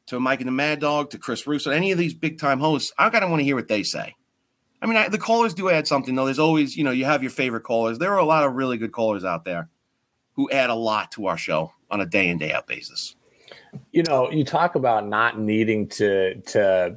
to 0.10 0.20
Mike 0.20 0.42
and 0.42 0.48
the 0.48 0.52
Mad 0.52 0.80
Dog, 0.80 1.12
to 1.12 1.18
Chris 1.18 1.48
Russo, 1.48 1.72
any 1.72 1.92
of 1.92 1.98
these 1.98 2.14
big 2.14 2.40
time 2.40 2.60
hosts, 2.60 2.92
I 2.98 3.10
kind 3.10 3.24
of 3.24 3.30
want 3.30 3.40
to 3.40 3.44
hear 3.46 3.56
what 3.56 3.68
they 3.68 3.84
say. 3.84 4.16
I 4.82 4.86
mean, 4.86 4.98
I, 4.98 5.10
the 5.10 5.18
callers 5.18 5.54
do 5.54 5.70
add 5.70 5.88
something, 5.88 6.16
though. 6.16 6.26
There's 6.26 6.40
always, 6.40 6.78
you 6.78 6.84
know, 6.84 6.92
you 6.92 7.06
have 7.06 7.22
your 7.22 7.32
favorite 7.32 7.62
callers. 7.62 8.00
There 8.00 8.14
are 8.14 8.20
a 8.20 8.26
lot 8.26 8.44
of 8.44 8.54
really 8.54 8.78
good 8.78 8.92
callers 8.92 9.24
out 9.24 9.44
there 9.44 9.70
who 10.34 10.50
add 10.52 10.70
a 10.70 10.76
lot 10.76 11.12
to 11.12 11.28
our 11.28 11.38
show 11.38 11.74
on 11.92 12.02
a 12.02 12.06
day 12.06 12.30
in, 12.30 12.38
day 12.38 12.54
out 12.54 12.66
basis. 12.66 13.16
You 13.92 14.04
know, 14.04 14.32
you 14.32 14.44
talk 14.44 14.76
about 14.76 15.08
not 15.08 15.40
needing 15.40 15.88
to 15.90 16.36
to 16.42 16.96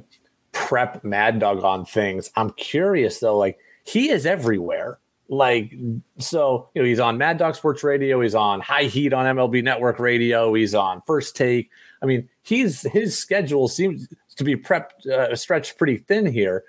prep 0.53 1.03
Mad 1.03 1.39
Dog 1.39 1.63
on 1.63 1.85
things. 1.85 2.31
I'm 2.35 2.51
curious 2.51 3.19
though, 3.19 3.37
like 3.37 3.59
he 3.83 4.09
is 4.09 4.25
everywhere. 4.25 4.99
Like 5.29 5.73
so, 6.19 6.69
you 6.73 6.81
know, 6.81 6.87
he's 6.87 6.99
on 6.99 7.17
Mad 7.17 7.37
Dog 7.37 7.55
Sports 7.55 7.83
Radio, 7.83 8.21
he's 8.21 8.35
on 8.35 8.59
High 8.61 8.83
Heat 8.83 9.13
on 9.13 9.25
MLB 9.35 9.63
Network 9.63 9.99
Radio, 9.99 10.53
he's 10.53 10.73
on 10.73 11.01
First 11.05 11.35
Take. 11.35 11.69
I 12.01 12.05
mean, 12.05 12.29
he's 12.43 12.81
his 12.81 13.17
schedule 13.17 13.67
seems 13.67 14.07
to 14.35 14.43
be 14.43 14.55
prepped 14.55 15.07
uh, 15.07 15.35
stretched 15.35 15.77
pretty 15.77 15.97
thin 15.97 16.25
here. 16.25 16.63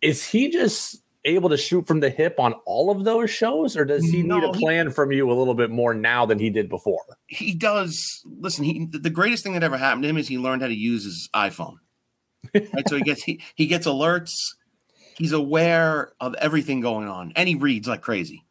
Is 0.00 0.24
he 0.24 0.50
just 0.50 1.02
able 1.24 1.48
to 1.48 1.56
shoot 1.56 1.86
from 1.86 2.00
the 2.00 2.10
hip 2.10 2.40
on 2.40 2.52
all 2.66 2.90
of 2.90 3.04
those 3.04 3.30
shows, 3.30 3.76
or 3.76 3.84
does 3.84 4.04
he 4.04 4.22
No, 4.24 4.40
need 4.40 4.48
a 4.48 4.52
he- 4.56 4.64
plan 4.64 4.90
from 4.90 5.12
you 5.12 5.30
a 5.30 5.34
little 5.34 5.54
bit 5.54 5.70
more 5.70 5.94
now 5.94 6.26
than 6.26 6.38
he 6.40 6.50
did 6.50 6.68
before? 6.68 7.02
He 7.26 7.54
does. 7.54 8.22
Listen, 8.40 8.64
he 8.64 8.86
the 8.90 9.10
greatest 9.10 9.44
thing 9.44 9.52
that 9.54 9.62
ever 9.62 9.76
happened 9.76 10.02
to 10.02 10.08
him 10.08 10.16
is 10.16 10.26
he 10.28 10.38
learned 10.38 10.62
how 10.62 10.68
to 10.68 10.74
use 10.74 11.04
his 11.04 11.28
iPhone. 11.34 11.76
Right, 12.54 12.88
so 12.88 12.96
he 12.96 13.02
gets 13.02 13.22
he, 13.22 13.40
he 13.54 13.66
gets 13.66 13.86
alerts. 13.86 14.32
He's 15.16 15.32
aware 15.32 16.12
of 16.20 16.34
everything 16.34 16.80
going 16.80 17.06
on, 17.06 17.32
and 17.36 17.48
he 17.48 17.54
reads 17.54 17.86
like 17.86 18.00
crazy. 18.02 18.44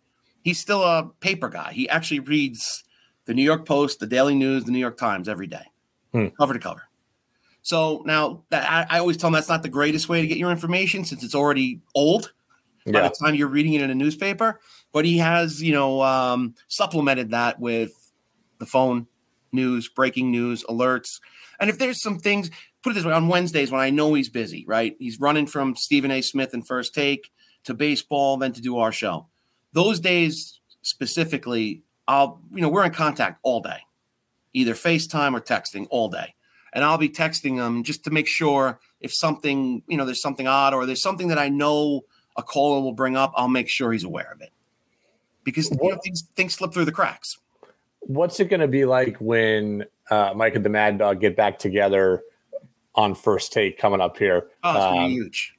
He's 0.43 0.59
still 0.59 0.81
a 0.83 1.11
paper 1.19 1.49
guy. 1.49 1.73
He 1.73 1.89
actually 1.89 2.21
reads 2.21 2.83
the 3.25 3.33
New 3.33 3.43
York 3.43 3.67
Post, 3.67 3.99
the 3.99 4.07
Daily 4.07 4.33
News, 4.33 4.63
the 4.63 4.71
New 4.71 4.79
York 4.79 4.97
Times 4.97 5.27
every 5.27 5.47
day, 5.47 5.65
Hmm. 6.11 6.27
cover 6.37 6.53
to 6.53 6.59
cover. 6.59 6.83
So 7.61 8.01
now 8.05 8.43
that 8.49 8.69
I, 8.69 8.97
I 8.97 8.99
always 8.99 9.17
tell 9.17 9.27
him 9.27 9.33
that's 9.33 9.49
not 9.49 9.63
the 9.63 9.69
greatest 9.69 10.09
way 10.09 10.21
to 10.21 10.27
get 10.27 10.37
your 10.37 10.51
information 10.51 11.05
since 11.05 11.23
it's 11.23 11.35
already 11.35 11.81
old 11.93 12.33
by 12.85 13.01
the 13.01 13.09
time 13.09 13.35
you're 13.35 13.47
reading 13.47 13.73
it 13.73 13.81
in 13.81 13.89
a 13.91 13.95
newspaper. 13.95 14.59
But 14.91 15.05
he 15.05 15.19
has, 15.19 15.61
you 15.61 15.71
know, 15.71 16.01
um, 16.01 16.55
supplemented 16.67 17.29
that 17.31 17.59
with 17.59 18.11
the 18.57 18.65
phone 18.65 19.07
news, 19.51 19.87
breaking 19.87 20.31
news, 20.31 20.63
alerts. 20.67 21.19
And 21.59 21.69
if 21.69 21.77
there's 21.77 22.01
some 22.01 22.17
things, 22.17 22.49
put 22.83 22.91
it 22.91 22.93
this 22.95 23.05
way 23.05 23.13
on 23.13 23.27
Wednesdays 23.27 23.71
when 23.71 23.81
I 23.81 23.89
know 23.89 24.13
he's 24.13 24.29
busy, 24.29 24.65
right? 24.67 24.95
He's 24.99 25.19
running 25.19 25.45
from 25.47 25.75
Stephen 25.75 26.11
A. 26.11 26.21
Smith 26.21 26.53
and 26.53 26.65
first 26.65 26.93
take 26.93 27.31
to 27.65 27.73
baseball, 27.73 28.37
then 28.37 28.53
to 28.53 28.61
do 28.61 28.79
our 28.79 28.91
show. 28.91 29.27
Those 29.73 29.99
days 29.99 30.59
specifically, 30.81 31.83
I'll, 32.07 32.41
you 32.51 32.61
know, 32.61 32.69
we're 32.69 32.85
in 32.85 32.91
contact 32.91 33.39
all 33.43 33.61
day, 33.61 33.79
either 34.53 34.73
FaceTime 34.73 35.33
or 35.33 35.41
texting 35.41 35.87
all 35.89 36.09
day. 36.09 36.35
And 36.73 36.83
I'll 36.83 36.97
be 36.97 37.09
texting 37.09 37.57
them 37.57 37.83
just 37.83 38.03
to 38.05 38.11
make 38.11 38.27
sure 38.27 38.79
if 39.01 39.13
something, 39.13 39.83
you 39.87 39.97
know, 39.97 40.05
there's 40.05 40.21
something 40.21 40.47
odd 40.47 40.73
or 40.73 40.85
there's 40.85 41.01
something 41.01 41.27
that 41.27 41.37
I 41.37 41.49
know 41.49 42.01
a 42.37 42.43
caller 42.43 42.81
will 42.81 42.93
bring 42.93 43.17
up, 43.17 43.33
I'll 43.35 43.49
make 43.49 43.67
sure 43.67 43.91
he's 43.91 44.05
aware 44.05 44.31
of 44.31 44.41
it. 44.41 44.51
Because 45.43 45.69
you 45.69 45.89
know, 45.89 45.97
things, 45.97 46.23
things 46.35 46.53
slip 46.53 46.73
through 46.73 46.85
the 46.85 46.91
cracks. 46.91 47.37
What's 48.01 48.39
it 48.39 48.45
going 48.45 48.61
to 48.61 48.67
be 48.67 48.85
like 48.85 49.17
when 49.17 49.85
uh, 50.09 50.33
Mike 50.35 50.55
and 50.55 50.63
the 50.63 50.69
Mad 50.69 50.97
Dog 50.97 51.19
get 51.19 51.35
back 51.35 51.59
together 51.59 52.23
on 52.95 53.15
first 53.15 53.51
take 53.51 53.77
coming 53.77 54.01
up 54.01 54.17
here? 54.17 54.47
Oh, 54.63 54.75
it's 54.75 54.85
Um, 54.85 55.07
be 55.07 55.13
huge. 55.13 55.55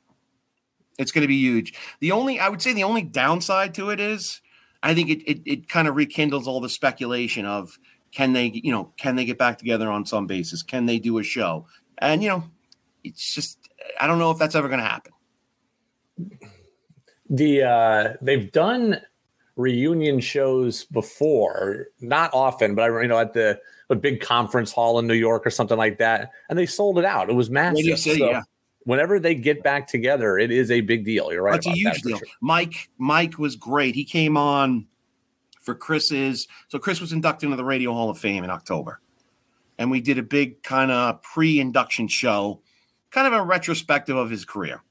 It's 0.99 1.11
gonna 1.11 1.26
be 1.26 1.38
huge. 1.38 1.75
The 2.00 2.12
only 2.12 2.38
I 2.38 2.49
would 2.49 2.62
say 2.62 2.72
the 2.72 2.84
only 2.84 3.02
downside 3.02 3.75
to 3.75 3.90
it 3.90 3.99
is 3.99 4.40
I 4.82 4.94
think 4.94 5.11
it 5.11 5.22
it, 5.22 5.40
it 5.44 5.68
kind 5.68 5.88
of 5.88 5.96
rekindles 5.96 6.46
all 6.46 6.61
the 6.61 6.68
speculation 6.68 7.46
of 7.46 7.78
can 8.12 8.33
they 8.33 8.47
you 8.47 8.71
know 8.71 8.92
can 8.97 9.16
they 9.16 9.25
get 9.25 9.38
back 9.38 9.59
together 9.59 9.90
on 9.90 10.07
some 10.07 10.26
basis? 10.26 10.62
Can 10.62 10.87
they 10.87 10.99
do 10.99 11.19
a 11.19 11.23
show? 11.23 11.66
And 11.99 12.23
you 12.23 12.28
know, 12.28 12.45
it's 13.02 13.35
just 13.35 13.59
I 14.00 14.07
don't 14.07 14.19
know 14.19 14.31
if 14.31 14.38
that's 14.38 14.54
ever 14.54 14.69
gonna 14.69 14.83
happen. 14.83 15.12
the 17.28 17.62
uh, 17.62 18.12
they've 18.21 18.52
done 18.52 19.00
reunion 19.57 20.21
shows 20.21 20.85
before, 20.85 21.87
not 22.00 22.31
often, 22.33 22.75
but 22.75 22.90
I 22.90 23.02
you 23.02 23.09
know 23.09 23.19
at 23.19 23.33
the 23.33 23.59
a 23.90 23.95
big 23.95 24.21
conference 24.21 24.73
hall 24.73 24.99
in 24.99 25.07
New 25.07 25.14
York 25.14 25.47
or 25.47 25.50
something 25.50 25.78
like 25.78 25.99
that, 25.99 26.31
and 26.49 26.59
they 26.59 26.66
sold 26.66 26.99
it 26.99 27.04
out. 27.04 27.31
It 27.31 27.35
was 27.35 27.50
massive. 27.50 27.99
City, 27.99 28.19
So 28.19 28.31
yeah. 28.31 28.42
Whenever 28.85 29.21
they 29.21 29.37
get 29.37 29.62
back 29.62 29.87
together, 29.87 30.38
it 30.38 30.50
is 30.50 30.73
a 30.73 30.81
big 30.81 31.04
deal. 31.04 31.33
You're 31.33 31.42
right. 31.45 31.52
That's 31.52 31.69
a 31.69 31.71
huge 31.71 32.02
deal. 32.02 32.19
sure. 32.19 32.26
Mike, 32.40 32.88
Mike 32.99 33.38
was 33.38 33.54
great. 33.54 33.95
He 33.95 34.04
came 34.04 34.37
on 34.37 34.88
for 35.62 35.75
Chris's. 35.75 36.47
So 36.69 36.78
Chris 36.78 37.00
was 37.00 37.12
inducted 37.12 37.47
into 37.47 37.57
the 37.57 37.64
Radio 37.64 37.92
Hall 37.92 38.11
of 38.11 38.19
Fame 38.19 38.45
in 38.45 38.50
October, 38.50 39.00
and 39.78 39.90
we 39.90 40.00
did 40.00 40.19
a 40.19 40.23
big 40.23 40.62
kind 40.62 40.90
of 40.90 41.23
pre-induction 41.23 42.09
show, 42.09 42.61
kind 43.11 43.26
of 43.26 43.33
a 43.33 43.42
retrospective 43.42 44.16
of 44.16 44.31
his 44.31 44.45
career. 44.45 44.83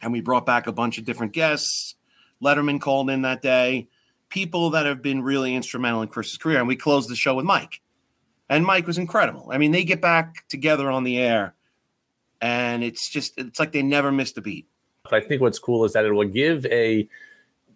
And 0.00 0.12
we 0.12 0.20
brought 0.20 0.46
back 0.46 0.66
a 0.66 0.72
bunch 0.72 0.98
of 0.98 1.04
different 1.04 1.32
guests. 1.32 1.96
Letterman 2.42 2.80
called 2.80 3.10
in 3.10 3.22
that 3.22 3.42
day, 3.42 3.88
people 4.28 4.70
that 4.70 4.86
have 4.86 5.02
been 5.02 5.22
really 5.22 5.54
instrumental 5.54 6.02
in 6.02 6.08
Chris's 6.08 6.38
career, 6.38 6.58
and 6.58 6.68
we 6.68 6.76
closed 6.76 7.10
the 7.10 7.16
show 7.16 7.34
with 7.34 7.44
Mike. 7.44 7.80
And 8.48 8.64
Mike 8.64 8.86
was 8.86 8.96
incredible. 8.96 9.48
I 9.52 9.58
mean, 9.58 9.72
they 9.72 9.84
get 9.84 10.00
back 10.00 10.46
together 10.48 10.90
on 10.90 11.04
the 11.04 11.18
air, 11.18 11.54
and 12.40 12.82
it's 12.84 13.10
just 13.10 13.34
it's 13.36 13.58
like 13.58 13.72
they 13.72 13.82
never 13.82 14.12
missed 14.12 14.38
a 14.38 14.40
beat. 14.40 14.66
I 15.10 15.20
think 15.20 15.42
what's 15.42 15.58
cool 15.58 15.84
is 15.84 15.92
that 15.94 16.04
it 16.04 16.12
will 16.12 16.28
give 16.28 16.64
a 16.66 17.08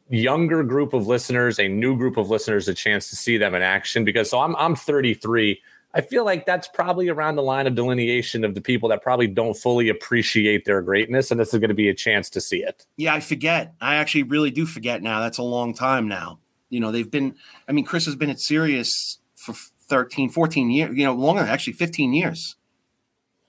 younger 0.09 0.63
group 0.63 0.93
of 0.93 1.07
listeners, 1.07 1.59
a 1.59 1.69
new 1.69 1.97
group 1.97 2.17
of 2.17 2.31
listeners, 2.31 2.69
a 2.69 2.75
chance 2.75 3.09
to 3.11 3.17
see 3.17 3.37
them 3.39 3.55
in 3.55 3.63
action. 3.63 4.05
Because 4.05 4.31
so 4.31 4.41
I'm 4.41 4.55
I'm 4.57 4.77
33. 4.77 5.61
I 5.95 6.01
feel 6.01 6.25
like 6.25 6.47
that's 6.47 6.69
probably 6.69 7.09
around 7.11 7.37
the 7.37 7.43
line 7.43 7.67
of 7.67 7.75
delineation 7.75 8.45
of 8.45 8.55
the 8.55 8.63
people 8.63 8.89
that 8.89 9.03
probably 9.03 9.27
don't 9.27 9.55
fully 9.55 9.91
appreciate 9.91 10.65
their 10.65 10.81
greatness, 10.81 11.31
and 11.31 11.39
this 11.39 11.53
is 11.53 11.61
going 11.61 11.69
to 11.69 11.75
be 11.75 11.89
a 11.91 11.95
chance 11.95 12.31
to 12.31 12.41
see 12.41 12.63
it. 12.63 12.87
Yeah, 12.97 13.15
I 13.15 13.21
forget. 13.21 13.75
I 13.81 13.97
actually 13.97 14.23
really 14.23 14.51
do 14.51 14.65
forget 14.65 15.03
now. 15.03 15.21
That's 15.21 15.39
a 15.39 15.43
long 15.43 15.75
time 15.75 16.09
now. 16.09 16.39
You 16.71 16.81
know, 16.81 16.91
they've 16.93 17.11
been, 17.11 17.35
I 17.69 17.73
mean, 17.73 17.85
Chris 17.85 18.07
has 18.07 18.17
been 18.17 18.31
at 18.31 18.41
Sirius 18.41 19.19
for 19.37 19.55
13, 19.89 20.31
14 20.31 20.71
years, 20.71 20.97
you 20.97 21.05
know, 21.05 21.13
longer, 21.13 21.43
actually 21.43 21.75
15 21.75 22.15
years. 22.15 22.57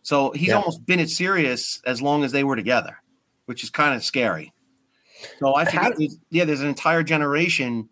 So 0.01 0.31
he's 0.31 0.49
Yeah. 0.49 0.57
almost 0.57 0.85
been 0.85 0.99
at 0.99 1.09
Sirius 1.09 1.81
as 1.85 2.01
long 2.01 2.25
as 2.25 2.33
they 2.33 2.43
were 2.43 2.57
together, 2.57 2.97
which 3.45 3.63
is 3.63 3.69
kind 3.69 3.95
of 3.95 4.03
scary. 4.03 4.51
So 5.39 5.53
I 5.55 5.65
How- 5.65 5.71
forget, 5.71 5.97
there's- 5.97 6.17
yeah, 6.29 6.45
there's 6.45 6.61
an 6.61 6.67
entire 6.67 7.03
generation 7.03 7.89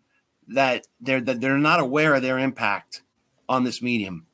that 0.48 0.86
they're, 1.00 1.22
that 1.22 1.40
they're 1.42 1.58
not 1.58 1.80
aware 1.80 2.14
of 2.16 2.22
their 2.22 2.38
impact 2.40 3.04
on 3.48 3.64
this 3.64 3.82
medium. 3.82 4.26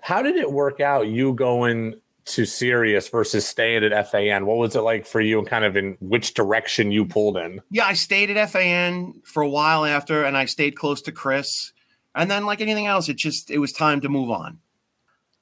How 0.00 0.22
did 0.22 0.36
it 0.36 0.50
work 0.52 0.80
out? 0.80 1.06
You 1.08 1.32
going 1.32 1.94
to 2.26 2.44
Sirius 2.44 3.08
versus 3.08 3.46
staying 3.46 3.84
at 3.84 4.10
FAN? 4.10 4.46
What 4.46 4.56
was 4.58 4.74
it 4.76 4.80
like 4.80 5.06
for 5.06 5.20
you, 5.20 5.38
and 5.38 5.46
kind 5.48 5.64
of 5.64 5.76
in 5.76 5.96
which 6.00 6.34
direction 6.34 6.90
you 6.90 7.04
pulled 7.04 7.36
in? 7.36 7.60
Yeah, 7.70 7.84
I 7.86 7.94
stayed 7.94 8.30
at 8.30 8.50
FAN 8.50 9.20
for 9.24 9.42
a 9.42 9.48
while 9.48 9.84
after, 9.84 10.24
and 10.24 10.36
I 10.36 10.44
stayed 10.46 10.76
close 10.76 11.00
to 11.02 11.12
Chris. 11.12 11.72
And 12.14 12.30
then, 12.30 12.46
like 12.46 12.60
anything 12.60 12.86
else, 12.86 13.08
it 13.08 13.16
just 13.16 13.50
it 13.50 13.58
was 13.58 13.72
time 13.72 14.00
to 14.02 14.08
move 14.08 14.30
on. 14.30 14.58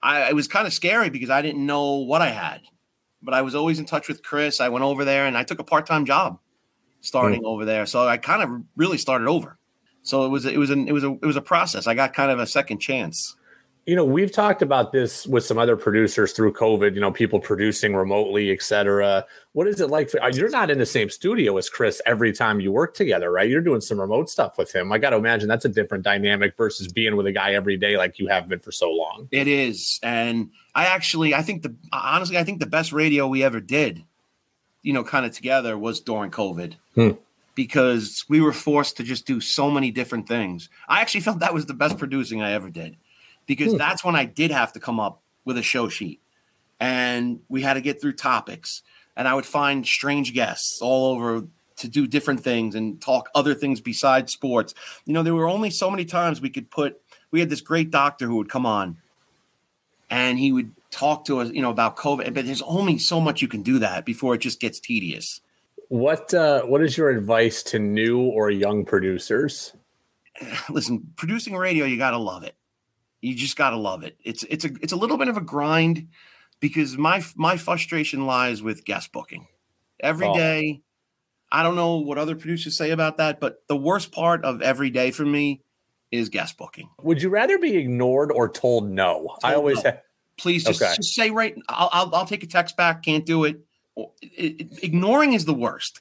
I 0.02 0.28
it 0.30 0.34
was 0.34 0.48
kind 0.48 0.66
of 0.66 0.72
scary 0.72 1.10
because 1.10 1.30
I 1.30 1.42
didn't 1.42 1.64
know 1.64 1.96
what 1.96 2.22
I 2.22 2.30
had, 2.30 2.62
but 3.22 3.34
I 3.34 3.42
was 3.42 3.54
always 3.54 3.78
in 3.78 3.84
touch 3.84 4.08
with 4.08 4.22
Chris. 4.22 4.60
I 4.60 4.68
went 4.68 4.84
over 4.84 5.04
there 5.04 5.26
and 5.26 5.36
I 5.36 5.44
took 5.44 5.58
a 5.60 5.64
part 5.64 5.86
time 5.86 6.04
job 6.06 6.38
starting 7.02 7.44
over 7.44 7.66
there, 7.66 7.84
so 7.84 8.08
I 8.08 8.16
kind 8.16 8.42
of 8.42 8.62
really 8.76 8.96
started 8.98 9.28
over. 9.28 9.58
So 10.02 10.24
it 10.24 10.30
was 10.30 10.46
it 10.46 10.56
was 10.58 10.70
an 10.70 10.88
it 10.88 10.92
was 10.92 11.04
a 11.04 11.12
it 11.12 11.26
was 11.26 11.36
a 11.36 11.42
process. 11.42 11.86
I 11.86 11.94
got 11.94 12.14
kind 12.14 12.30
of 12.30 12.38
a 12.40 12.46
second 12.46 12.78
chance. 12.78 13.36
you 13.86 13.96
know 13.96 14.04
we've 14.04 14.30
talked 14.30 14.62
about 14.62 14.92
this 14.92 15.26
with 15.26 15.44
some 15.44 15.58
other 15.58 15.76
producers 15.76 16.32
through 16.32 16.52
covid 16.52 16.94
you 16.94 17.00
know 17.00 17.10
people 17.10 17.40
producing 17.40 17.96
remotely 17.96 18.52
et 18.52 18.62
cetera. 18.62 19.24
What 19.54 19.66
is 19.66 19.80
it 19.80 19.90
like 19.90 20.08
for, 20.08 20.22
uh, 20.22 20.28
you're 20.32 20.48
not 20.50 20.70
in 20.70 20.78
the 20.78 20.86
same 20.86 21.10
studio 21.10 21.56
as 21.56 21.68
chris 21.68 22.00
every 22.06 22.32
time 22.32 22.60
you 22.60 22.70
work 22.70 22.94
together 22.94 23.30
right? 23.32 23.50
You're 23.50 23.60
doing 23.60 23.80
some 23.80 24.00
remote 24.00 24.30
stuff 24.30 24.56
with 24.56 24.72
him. 24.72 24.92
I 24.92 24.98
gotta 24.98 25.16
imagine 25.16 25.48
that's 25.48 25.64
a 25.64 25.68
different 25.68 26.04
dynamic 26.04 26.56
versus 26.56 26.86
being 26.92 27.16
with 27.16 27.26
a 27.26 27.32
guy 27.32 27.54
every 27.54 27.76
day 27.76 27.96
like 27.96 28.20
you 28.20 28.28
have 28.28 28.46
been 28.48 28.60
for 28.60 28.70
so 28.72 28.88
long. 28.88 29.26
It 29.32 29.48
is, 29.48 29.98
and 30.02 30.50
I 30.76 30.86
actually 30.86 31.34
I 31.34 31.42
think 31.42 31.62
the 31.62 31.74
honestly 31.92 32.38
I 32.38 32.44
think 32.44 32.60
the 32.60 32.66
best 32.66 32.92
radio 32.92 33.26
we 33.26 33.42
ever 33.42 33.60
did, 33.60 34.04
you 34.82 34.92
know, 34.92 35.04
kind 35.04 35.24
of 35.24 35.32
together 35.32 35.78
was 35.78 36.00
during 36.00 36.30
COVID. 36.30 36.74
Hmm. 36.94 37.10
Because 37.54 38.24
we 38.28 38.40
were 38.40 38.52
forced 38.52 38.96
to 38.96 39.02
just 39.02 39.26
do 39.26 39.38
so 39.40 39.70
many 39.70 39.90
different 39.90 40.26
things. 40.26 40.70
I 40.88 41.02
actually 41.02 41.20
felt 41.20 41.40
that 41.40 41.52
was 41.52 41.66
the 41.66 41.74
best 41.74 41.98
producing 41.98 42.40
I 42.40 42.52
ever 42.52 42.70
did 42.70 42.96
because 43.46 43.72
Hmm. 43.72 43.78
that's 43.78 44.02
when 44.02 44.16
I 44.16 44.24
did 44.24 44.50
have 44.50 44.72
to 44.72 44.80
come 44.80 44.98
up 44.98 45.20
with 45.44 45.58
a 45.58 45.62
show 45.62 45.88
sheet 45.88 46.20
and 46.80 47.40
we 47.48 47.60
had 47.62 47.74
to 47.74 47.80
get 47.82 48.00
through 48.00 48.14
topics 48.14 48.82
and 49.16 49.28
I 49.28 49.34
would 49.34 49.44
find 49.44 49.86
strange 49.86 50.32
guests 50.32 50.80
all 50.80 51.12
over 51.12 51.46
to 51.76 51.88
do 51.88 52.06
different 52.06 52.40
things 52.42 52.74
and 52.74 53.00
talk 53.02 53.28
other 53.34 53.54
things 53.54 53.80
besides 53.80 54.32
sports. 54.32 54.72
You 55.04 55.12
know, 55.12 55.22
there 55.22 55.34
were 55.34 55.48
only 55.48 55.68
so 55.70 55.90
many 55.90 56.04
times 56.06 56.40
we 56.40 56.48
could 56.48 56.70
put 56.70 57.00
we 57.30 57.40
had 57.40 57.50
this 57.50 57.60
great 57.60 57.90
doctor 57.90 58.26
who 58.26 58.36
would 58.36 58.48
come 58.48 58.64
on 58.64 58.96
and 60.08 60.38
he 60.38 60.52
would 60.52 60.72
talk 60.92 61.24
to 61.24 61.40
us, 61.40 61.50
you 61.50 61.60
know, 61.62 61.70
about 61.70 61.96
COVID. 61.96 62.32
But 62.34 62.46
there's 62.46 62.62
only 62.62 62.98
so 62.98 63.20
much 63.20 63.42
you 63.42 63.48
can 63.48 63.62
do 63.62 63.80
that 63.80 64.04
before 64.04 64.34
it 64.34 64.38
just 64.38 64.60
gets 64.60 64.78
tedious. 64.78 65.40
What 65.88 66.32
uh, 66.32 66.62
What 66.62 66.82
is 66.82 66.96
your 66.96 67.10
advice 67.10 67.62
to 67.64 67.78
new 67.80 68.20
or 68.20 68.50
young 68.50 68.84
producers? 68.84 69.74
Listen, 70.70 71.12
producing 71.16 71.56
radio, 71.56 71.84
you 71.84 71.98
got 71.98 72.12
to 72.12 72.18
love 72.18 72.44
it. 72.44 72.54
You 73.20 73.34
just 73.34 73.56
got 73.56 73.70
to 73.70 73.76
love 73.76 74.02
it. 74.04 74.16
It's 74.24 74.42
it's 74.44 74.64
a 74.64 74.70
it's 74.80 74.92
a 74.92 74.96
little 74.96 75.16
bit 75.16 75.28
of 75.28 75.36
a 75.36 75.40
grind 75.40 76.08
because 76.60 76.96
my 76.96 77.22
my 77.36 77.56
frustration 77.56 78.26
lies 78.26 78.62
with 78.62 78.84
guest 78.84 79.12
booking. 79.12 79.46
Every 80.00 80.26
Oh. 80.26 80.34
day, 80.36 80.80
I 81.50 81.62
don't 81.62 81.76
know 81.76 81.98
what 81.98 82.18
other 82.18 82.34
producers 82.34 82.76
say 82.76 82.90
about 82.90 83.18
that, 83.18 83.38
but 83.38 83.62
the 83.68 83.76
worst 83.76 84.10
part 84.10 84.44
of 84.44 84.60
every 84.62 84.90
day 84.90 85.10
for 85.12 85.24
me 85.24 85.62
is 86.10 86.28
guest 86.30 86.56
booking. 86.58 86.90
Would 87.02 87.22
you 87.22 87.28
rather 87.28 87.58
be 87.58 87.76
ignored 87.76 88.32
or 88.32 88.48
told 88.48 88.90
no? 88.90 89.36
I 89.44 89.54
always 89.54 89.82
no. 89.84 89.90
ha- 89.92 89.96
Please 90.38 90.64
just, 90.64 90.80
Okay. 90.82 90.94
just 90.96 91.14
say 91.14 91.30
right. 91.30 91.54
I'll, 91.68 91.90
I'll 91.92 92.14
I'll 92.14 92.26
take 92.26 92.42
a 92.42 92.46
text 92.46 92.76
back. 92.76 93.02
Can't 93.04 93.24
do 93.26 93.44
it. 93.44 93.60
Or- 93.94 94.12
it- 94.22 94.60
it- 94.60 94.84
Ignoring 94.84 95.34
is 95.34 95.44
the 95.44 95.54
worst 95.54 96.00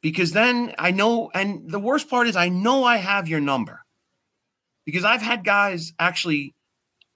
because 0.00 0.32
then 0.32 0.74
I 0.78 0.90
know, 0.90 1.30
and 1.34 1.68
the 1.70 1.80
worst 1.80 2.08
part 2.08 2.26
is 2.28 2.36
I 2.36 2.48
know 2.48 2.84
I 2.84 2.96
have 2.96 3.26
your 3.28 3.40
number 3.40 3.84
because 4.86 5.04
I've 5.04 5.22
had 5.22 5.44
guys 5.44 5.92
actually 5.98 6.54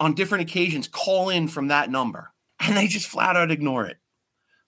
on 0.01 0.15
different 0.15 0.43
occasions 0.51 0.89
call 0.89 1.29
in 1.31 1.49
from 1.49 1.69
that 1.69 1.91
number 1.91 2.33
and 2.61 2.77
they 2.77 2.87
just 2.87 3.07
flat 3.09 3.37
out 3.37 3.51
ignore 3.51 3.87
it. 3.87 3.99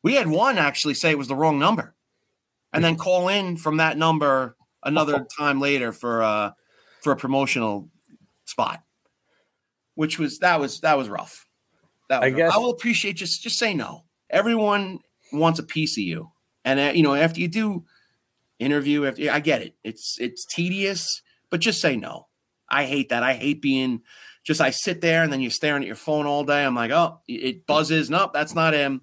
We 0.03 0.15
had 0.15 0.27
one 0.29 0.59
actually 0.59 0.95
say 0.95 1.11
it 1.11 1.19
was 1.19 1.29
the 1.29 1.37
wrong 1.37 1.59
number 1.59 1.95
and 2.73 2.83
then 2.85 2.97
call 2.97 3.29
in 3.29 3.57
from 3.57 3.79
that 3.79 3.99
number 3.99 4.57
another 4.85 5.27
time 5.39 5.61
later 5.61 5.93
for 5.93 6.23
uh 6.23 6.51
for 7.03 7.13
a 7.13 7.17
promotional 7.17 7.89
spot 8.47 8.83
which 9.95 10.19
was 10.19 10.39
that 10.39 10.59
was 10.61 10.81
that 10.81 10.97
was 10.97 11.09
rough 11.09 11.47
that 12.11 12.23
I 12.23 12.29
guess- 12.31 12.53
I 12.55 12.59
will 12.59 12.71
appreciate 12.71 13.15
just 13.17 13.43
just 13.43 13.59
say 13.59 13.73
no 13.73 14.05
everyone 14.29 14.99
wants 15.33 15.59
a 15.59 15.63
piece 15.63 15.97
of 15.97 16.05
you 16.05 16.31
and 16.65 16.79
uh, 16.79 16.93
you 16.95 17.03
know 17.03 17.15
after 17.15 17.41
you 17.41 17.49
do 17.49 17.85
interview 18.59 19.07
after 19.07 19.31
I 19.31 19.41
get 19.41 19.63
it 19.63 19.75
it's 19.83 20.17
it's 20.21 20.45
tedious 20.45 21.23
but 21.51 21.61
just 21.61 21.81
say 21.81 21.97
no 21.97 22.27
I 22.69 22.85
hate 22.85 23.09
that 23.09 23.23
I 23.23 23.35
hate 23.35 23.63
being 23.63 24.03
just 24.45 24.61
I 24.61 24.71
sit 24.71 25.01
there 25.01 25.23
and 25.23 25.33
then 25.33 25.41
you're 25.41 25.51
staring 25.51 25.83
at 25.83 25.87
your 25.87 25.97
phone 25.97 26.27
all 26.27 26.45
day 26.45 26.65
I'm 26.65 26.75
like 26.75 26.91
oh 26.91 27.21
it 27.27 27.67
buzzes 27.67 28.11
nope 28.11 28.33
that's 28.35 28.55
not 28.55 28.75
him 28.75 29.03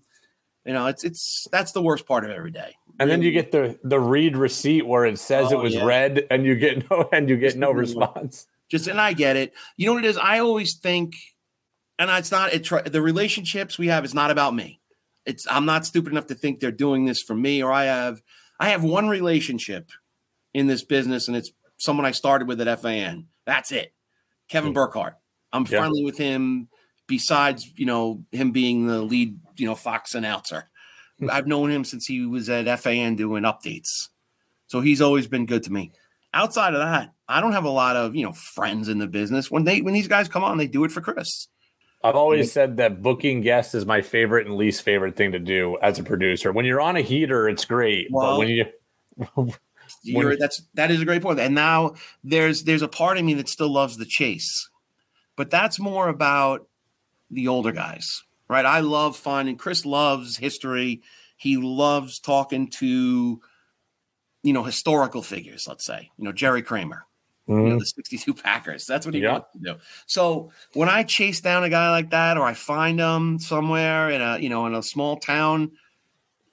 you 0.65 0.73
know 0.73 0.85
it's 0.87 1.03
it's 1.03 1.47
that's 1.51 1.71
the 1.71 1.81
worst 1.81 2.05
part 2.05 2.23
of 2.25 2.29
every 2.31 2.51
day 2.51 2.75
and 2.99 3.09
then 3.09 3.21
you 3.21 3.31
get 3.31 3.51
the 3.51 3.79
the 3.83 3.99
read 3.99 4.35
receipt 4.37 4.85
where 4.85 5.05
it 5.05 5.17
says 5.19 5.51
it 5.51 5.55
Oh, 5.55 5.61
was 5.63 5.73
yeah. 5.75 5.85
read, 5.85 6.25
and 6.31 6.45
you 6.45 6.55
get 6.55 6.89
no 6.89 7.07
and 7.13 7.29
you 7.29 7.37
get 7.37 7.55
no 7.55 7.71
Mhm. 7.73 7.77
response. 7.77 8.47
just 8.69 8.87
and 8.87 8.99
I 8.99 9.13
get 9.13 9.35
it. 9.37 9.53
You 9.77 9.85
know 9.87 9.93
what 9.93 10.03
it 10.03 10.07
is? 10.09 10.17
I 10.17 10.39
always 10.39 10.75
think, 10.77 11.13
and 12.00 12.10
it's 12.12 12.32
not 12.32 12.54
it. 12.54 12.92
The 12.92 13.01
relationships 13.01 13.77
we 13.77 13.88
have 13.88 14.06
is 14.06 14.13
not 14.13 14.32
about 14.32 14.54
me. 14.54 14.80
It's 15.25 15.46
I'm 15.50 15.66
not 15.66 15.86
stupid 15.86 16.12
enough 16.12 16.27
to 16.27 16.36
think 16.36 16.60
they're 16.60 16.72
doing 16.72 17.06
this 17.06 17.22
for 17.22 17.36
me, 17.36 17.62
or 17.63 17.72
I 17.72 17.86
have 17.86 18.22
I 18.60 18.70
have 18.70 18.84
one 18.84 19.10
relationship 19.10 19.92
in 20.54 20.68
this 20.68 20.84
business, 20.84 21.27
and 21.27 21.36
it's 21.36 21.51
someone 21.77 22.06
I 22.06 22.12
started 22.12 22.48
with 22.48 22.62
at 22.62 22.82
FAN. 22.82 23.27
That's 23.46 23.72
it, 23.72 23.94
Kevin 24.50 24.72
hmm. 24.72 24.75
Burkhardt. 24.75 25.16
I'm 25.51 25.63
Yeah. 25.63 25.80
friendly 25.80 26.04
with 26.04 26.18
him. 26.18 26.70
Besides, 27.08 27.72
you 27.77 27.86
know, 27.86 28.25
him 28.34 28.51
being 28.51 28.86
the 28.86 29.01
lead, 29.01 29.39
you 29.56 29.66
know, 29.66 29.75
Fox 29.75 30.13
announcer. 30.13 30.70
Hmm. 31.20 31.30
I've 31.32 31.48
known 31.48 31.72
him 31.72 31.86
since 31.86 32.06
he 32.06 32.25
was 32.25 32.50
at 32.50 32.68
FAN 32.80 33.16
doing 33.16 33.44
updates. 33.44 34.10
So 34.68 34.82
he's 34.82 35.01
always 35.01 35.27
been 35.27 35.46
good 35.46 35.63
to 35.63 35.72
me. 35.72 35.92
Outside 36.34 36.74
of 36.74 36.82
that, 36.82 37.13
I 37.30 37.39
don't 37.39 37.54
have 37.54 37.63
a 37.63 37.70
lot 37.70 37.96
of, 37.96 38.13
you 38.13 38.25
know, 38.25 38.34
friends 38.34 38.89
in 38.89 39.00
the 39.00 39.08
business. 39.08 39.50
When 39.50 39.63
they 39.63 39.82
when 39.82 39.94
these 39.94 40.10
guys 40.10 40.27
come 40.27 40.44
on, 40.44 40.58
they 40.58 40.68
do 40.68 40.84
it 40.84 40.92
for 40.92 41.01
Chris. 41.01 41.48
I've 42.04 42.16
always 42.16 42.51
said 42.51 42.77
that 42.77 43.01
booking 43.01 43.42
guests 43.42 43.74
is 43.74 43.86
my 43.86 44.01
favorite 44.01 44.46
and 44.46 44.56
least 44.56 44.84
favorite 44.84 45.16
thing 45.16 45.32
to 45.32 45.39
do 45.39 45.77
as 45.82 45.98
a 46.00 46.04
producer. 46.04 46.51
When 46.51 46.63
you're 46.63 46.80
on 46.80 46.96
a 46.96 47.01
heater, 47.01 47.50
it's 47.50 47.66
great, 47.66 48.08
but 48.12 48.38
when 48.38 48.48
you 48.48 48.66
You're, 50.04 50.30
When- 50.30 50.39
that's 50.39 50.62
that 50.75 50.92
is 50.92 51.01
a 51.01 51.06
great 51.06 51.22
point. 51.22 51.39
And 51.39 51.56
now 51.56 51.94
there's 52.24 52.63
there's 52.63 52.81
a 52.81 52.88
part 52.88 53.18
of 53.18 53.25
me 53.25 53.33
that 53.36 53.50
still 53.50 53.70
loves 53.70 53.98
the 53.98 54.05
chase, 54.05 54.70
but 55.36 55.50
that's 55.50 55.79
more 55.79 56.07
about 56.10 56.68
the 57.29 57.48
older 57.48 57.72
guys, 57.72 58.24
right? 58.48 58.66
I 58.66 58.81
love 58.81 59.18
finding. 59.18 59.57
Chris 59.57 59.86
loves 59.86 60.38
history. 60.38 61.01
He 61.38 61.57
loves 61.57 62.20
talking 62.20 62.70
to, 62.72 63.42
you 64.44 64.53
know, 64.53 64.64
historical 64.64 65.22
figures. 65.22 65.68
Let's 65.68 65.86
say, 65.86 66.10
you 66.18 66.24
know, 66.25 66.31
Jerry 66.31 66.62
Kramer. 66.62 67.05
Mm-hmm. 67.48 67.66
you 67.66 67.74
know, 67.74 67.79
the 67.79 67.86
62 67.86 68.33
Packers. 68.33 68.86
That's 68.86 69.05
what 69.05 69.16
he 69.16 69.22
Yeah. 69.22 69.31
wants 69.33 69.48
to 69.53 69.60
do. 69.60 69.75
So 70.05 70.51
when 70.74 70.90
I 70.90 71.03
chase 71.03 71.40
down 71.42 71.64
a 71.64 71.70
guy 71.70 71.90
like 71.92 72.10
that, 72.10 72.38
or 72.38 72.44
I 72.44 72.53
find 72.53 73.00
him 73.00 73.40
somewhere 73.40 74.10
in 74.10 74.22
a, 74.22 74.38
you 74.38 74.50
know, 74.50 74.66
in 74.66 74.75
a 74.75 74.83
small 74.83 75.18
town, 75.18 75.72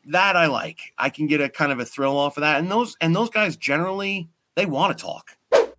that 0.07 0.37
I 0.37 0.47
like. 0.47 0.79
I 0.99 1.09
can 1.11 1.27
get 1.27 1.41
a 1.41 1.49
kind 1.49 1.73
of 1.73 1.81
a 1.81 1.85
thrill 1.85 2.17
off 2.17 2.37
of 2.37 2.43
that. 2.43 2.59
And 2.61 2.71
those 2.71 2.97
and 3.01 3.15
those 3.17 3.31
guys 3.31 3.57
generally 3.57 4.29
they 4.55 4.67
want 4.67 4.97
to 4.97 5.03
talk. 5.03 5.37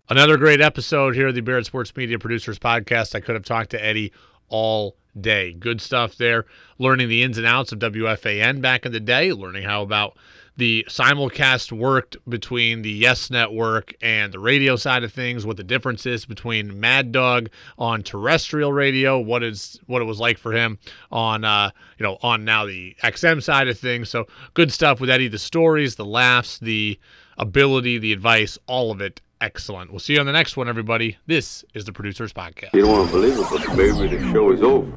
Another 0.08 0.36
great 0.36 0.60
episode 0.60 1.14
here 1.14 1.28
of 1.28 1.34
the 1.34 1.40
Barrett 1.40 1.66
Sports 1.66 1.96
Media 1.96 2.18
Producers 2.18 2.58
Podcast. 2.58 3.14
I 3.14 3.20
could 3.20 3.34
have 3.34 3.44
talked 3.44 3.70
to 3.70 3.84
Eddie 3.84 4.12
all 4.48 4.96
day. 5.20 5.52
Good 5.52 5.80
stuff 5.80 6.16
there. 6.16 6.44
Learning 6.78 7.08
the 7.08 7.22
ins 7.22 7.38
and 7.38 7.46
outs 7.46 7.72
of 7.72 7.78
WFAN 7.78 8.60
back 8.60 8.84
in 8.86 8.92
the 8.92 9.00
day, 9.00 9.32
learning 9.32 9.62
how 9.64 9.82
about 9.82 10.16
the 10.56 10.84
simulcast 10.88 11.72
worked 11.72 12.16
between 12.28 12.82
the 12.82 12.90
Yes 12.90 13.30
Network 13.30 13.94
and 14.00 14.32
the 14.32 14.38
radio 14.38 14.76
side 14.76 15.04
of 15.04 15.12
things, 15.12 15.44
what 15.44 15.56
the 15.56 15.64
difference 15.64 16.06
is 16.06 16.24
between 16.24 16.80
Mad 16.80 17.12
Dog 17.12 17.50
on 17.78 18.02
terrestrial 18.02 18.72
radio, 18.72 19.18
what 19.18 19.42
is 19.42 19.78
what 19.86 20.02
it 20.02 20.06
was 20.06 20.18
like 20.18 20.38
for 20.38 20.52
him 20.52 20.78
on 21.10 21.44
uh, 21.44 21.70
you 21.98 22.04
know, 22.04 22.18
on 22.22 22.44
now 22.44 22.66
the 22.66 22.96
XM 23.02 23.42
side 23.42 23.68
of 23.68 23.78
things. 23.78 24.08
So 24.08 24.26
good 24.54 24.72
stuff 24.72 25.00
with 25.00 25.10
Eddie, 25.10 25.28
the 25.28 25.38
stories, 25.38 25.96
the 25.96 26.04
laughs, 26.04 26.58
the 26.58 26.98
ability, 27.38 27.98
the 27.98 28.12
advice, 28.12 28.58
all 28.66 28.90
of 28.90 29.00
it 29.00 29.20
excellent. 29.40 29.90
We'll 29.90 30.00
see 30.00 30.14
you 30.14 30.20
on 30.20 30.26
the 30.26 30.32
next 30.32 30.56
one, 30.56 30.68
everybody. 30.68 31.18
This 31.26 31.64
is 31.74 31.84
the 31.84 31.92
Producers 31.92 32.32
Podcast. 32.32 32.72
You 32.72 32.82
don't 32.82 32.92
want 32.92 33.10
to 33.10 33.12
believe 33.12 33.38
it, 33.38 33.46
but 33.50 33.76
maybe 33.76 34.16
the 34.16 34.32
show 34.32 34.52
is 34.52 34.62
over. 34.62 34.90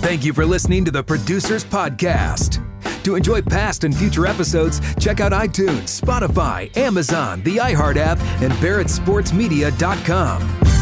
Thank 0.00 0.24
you 0.24 0.32
for 0.32 0.46
listening 0.46 0.84
to 0.86 0.90
the 0.90 1.02
Producers 1.02 1.64
Podcast. 1.64 2.64
To 3.08 3.16
enjoy 3.16 3.40
past 3.40 3.84
and 3.84 3.96
future 3.96 4.26
episodes, 4.26 4.82
check 4.96 5.20
out 5.20 5.32
iTunes, 5.32 5.98
Spotify, 5.98 6.76
Amazon, 6.76 7.42
the 7.42 7.56
iHeart 7.56 7.96
app, 7.96 8.18
and 8.42 8.52
BarrettSportsMedia.com. 8.60 10.77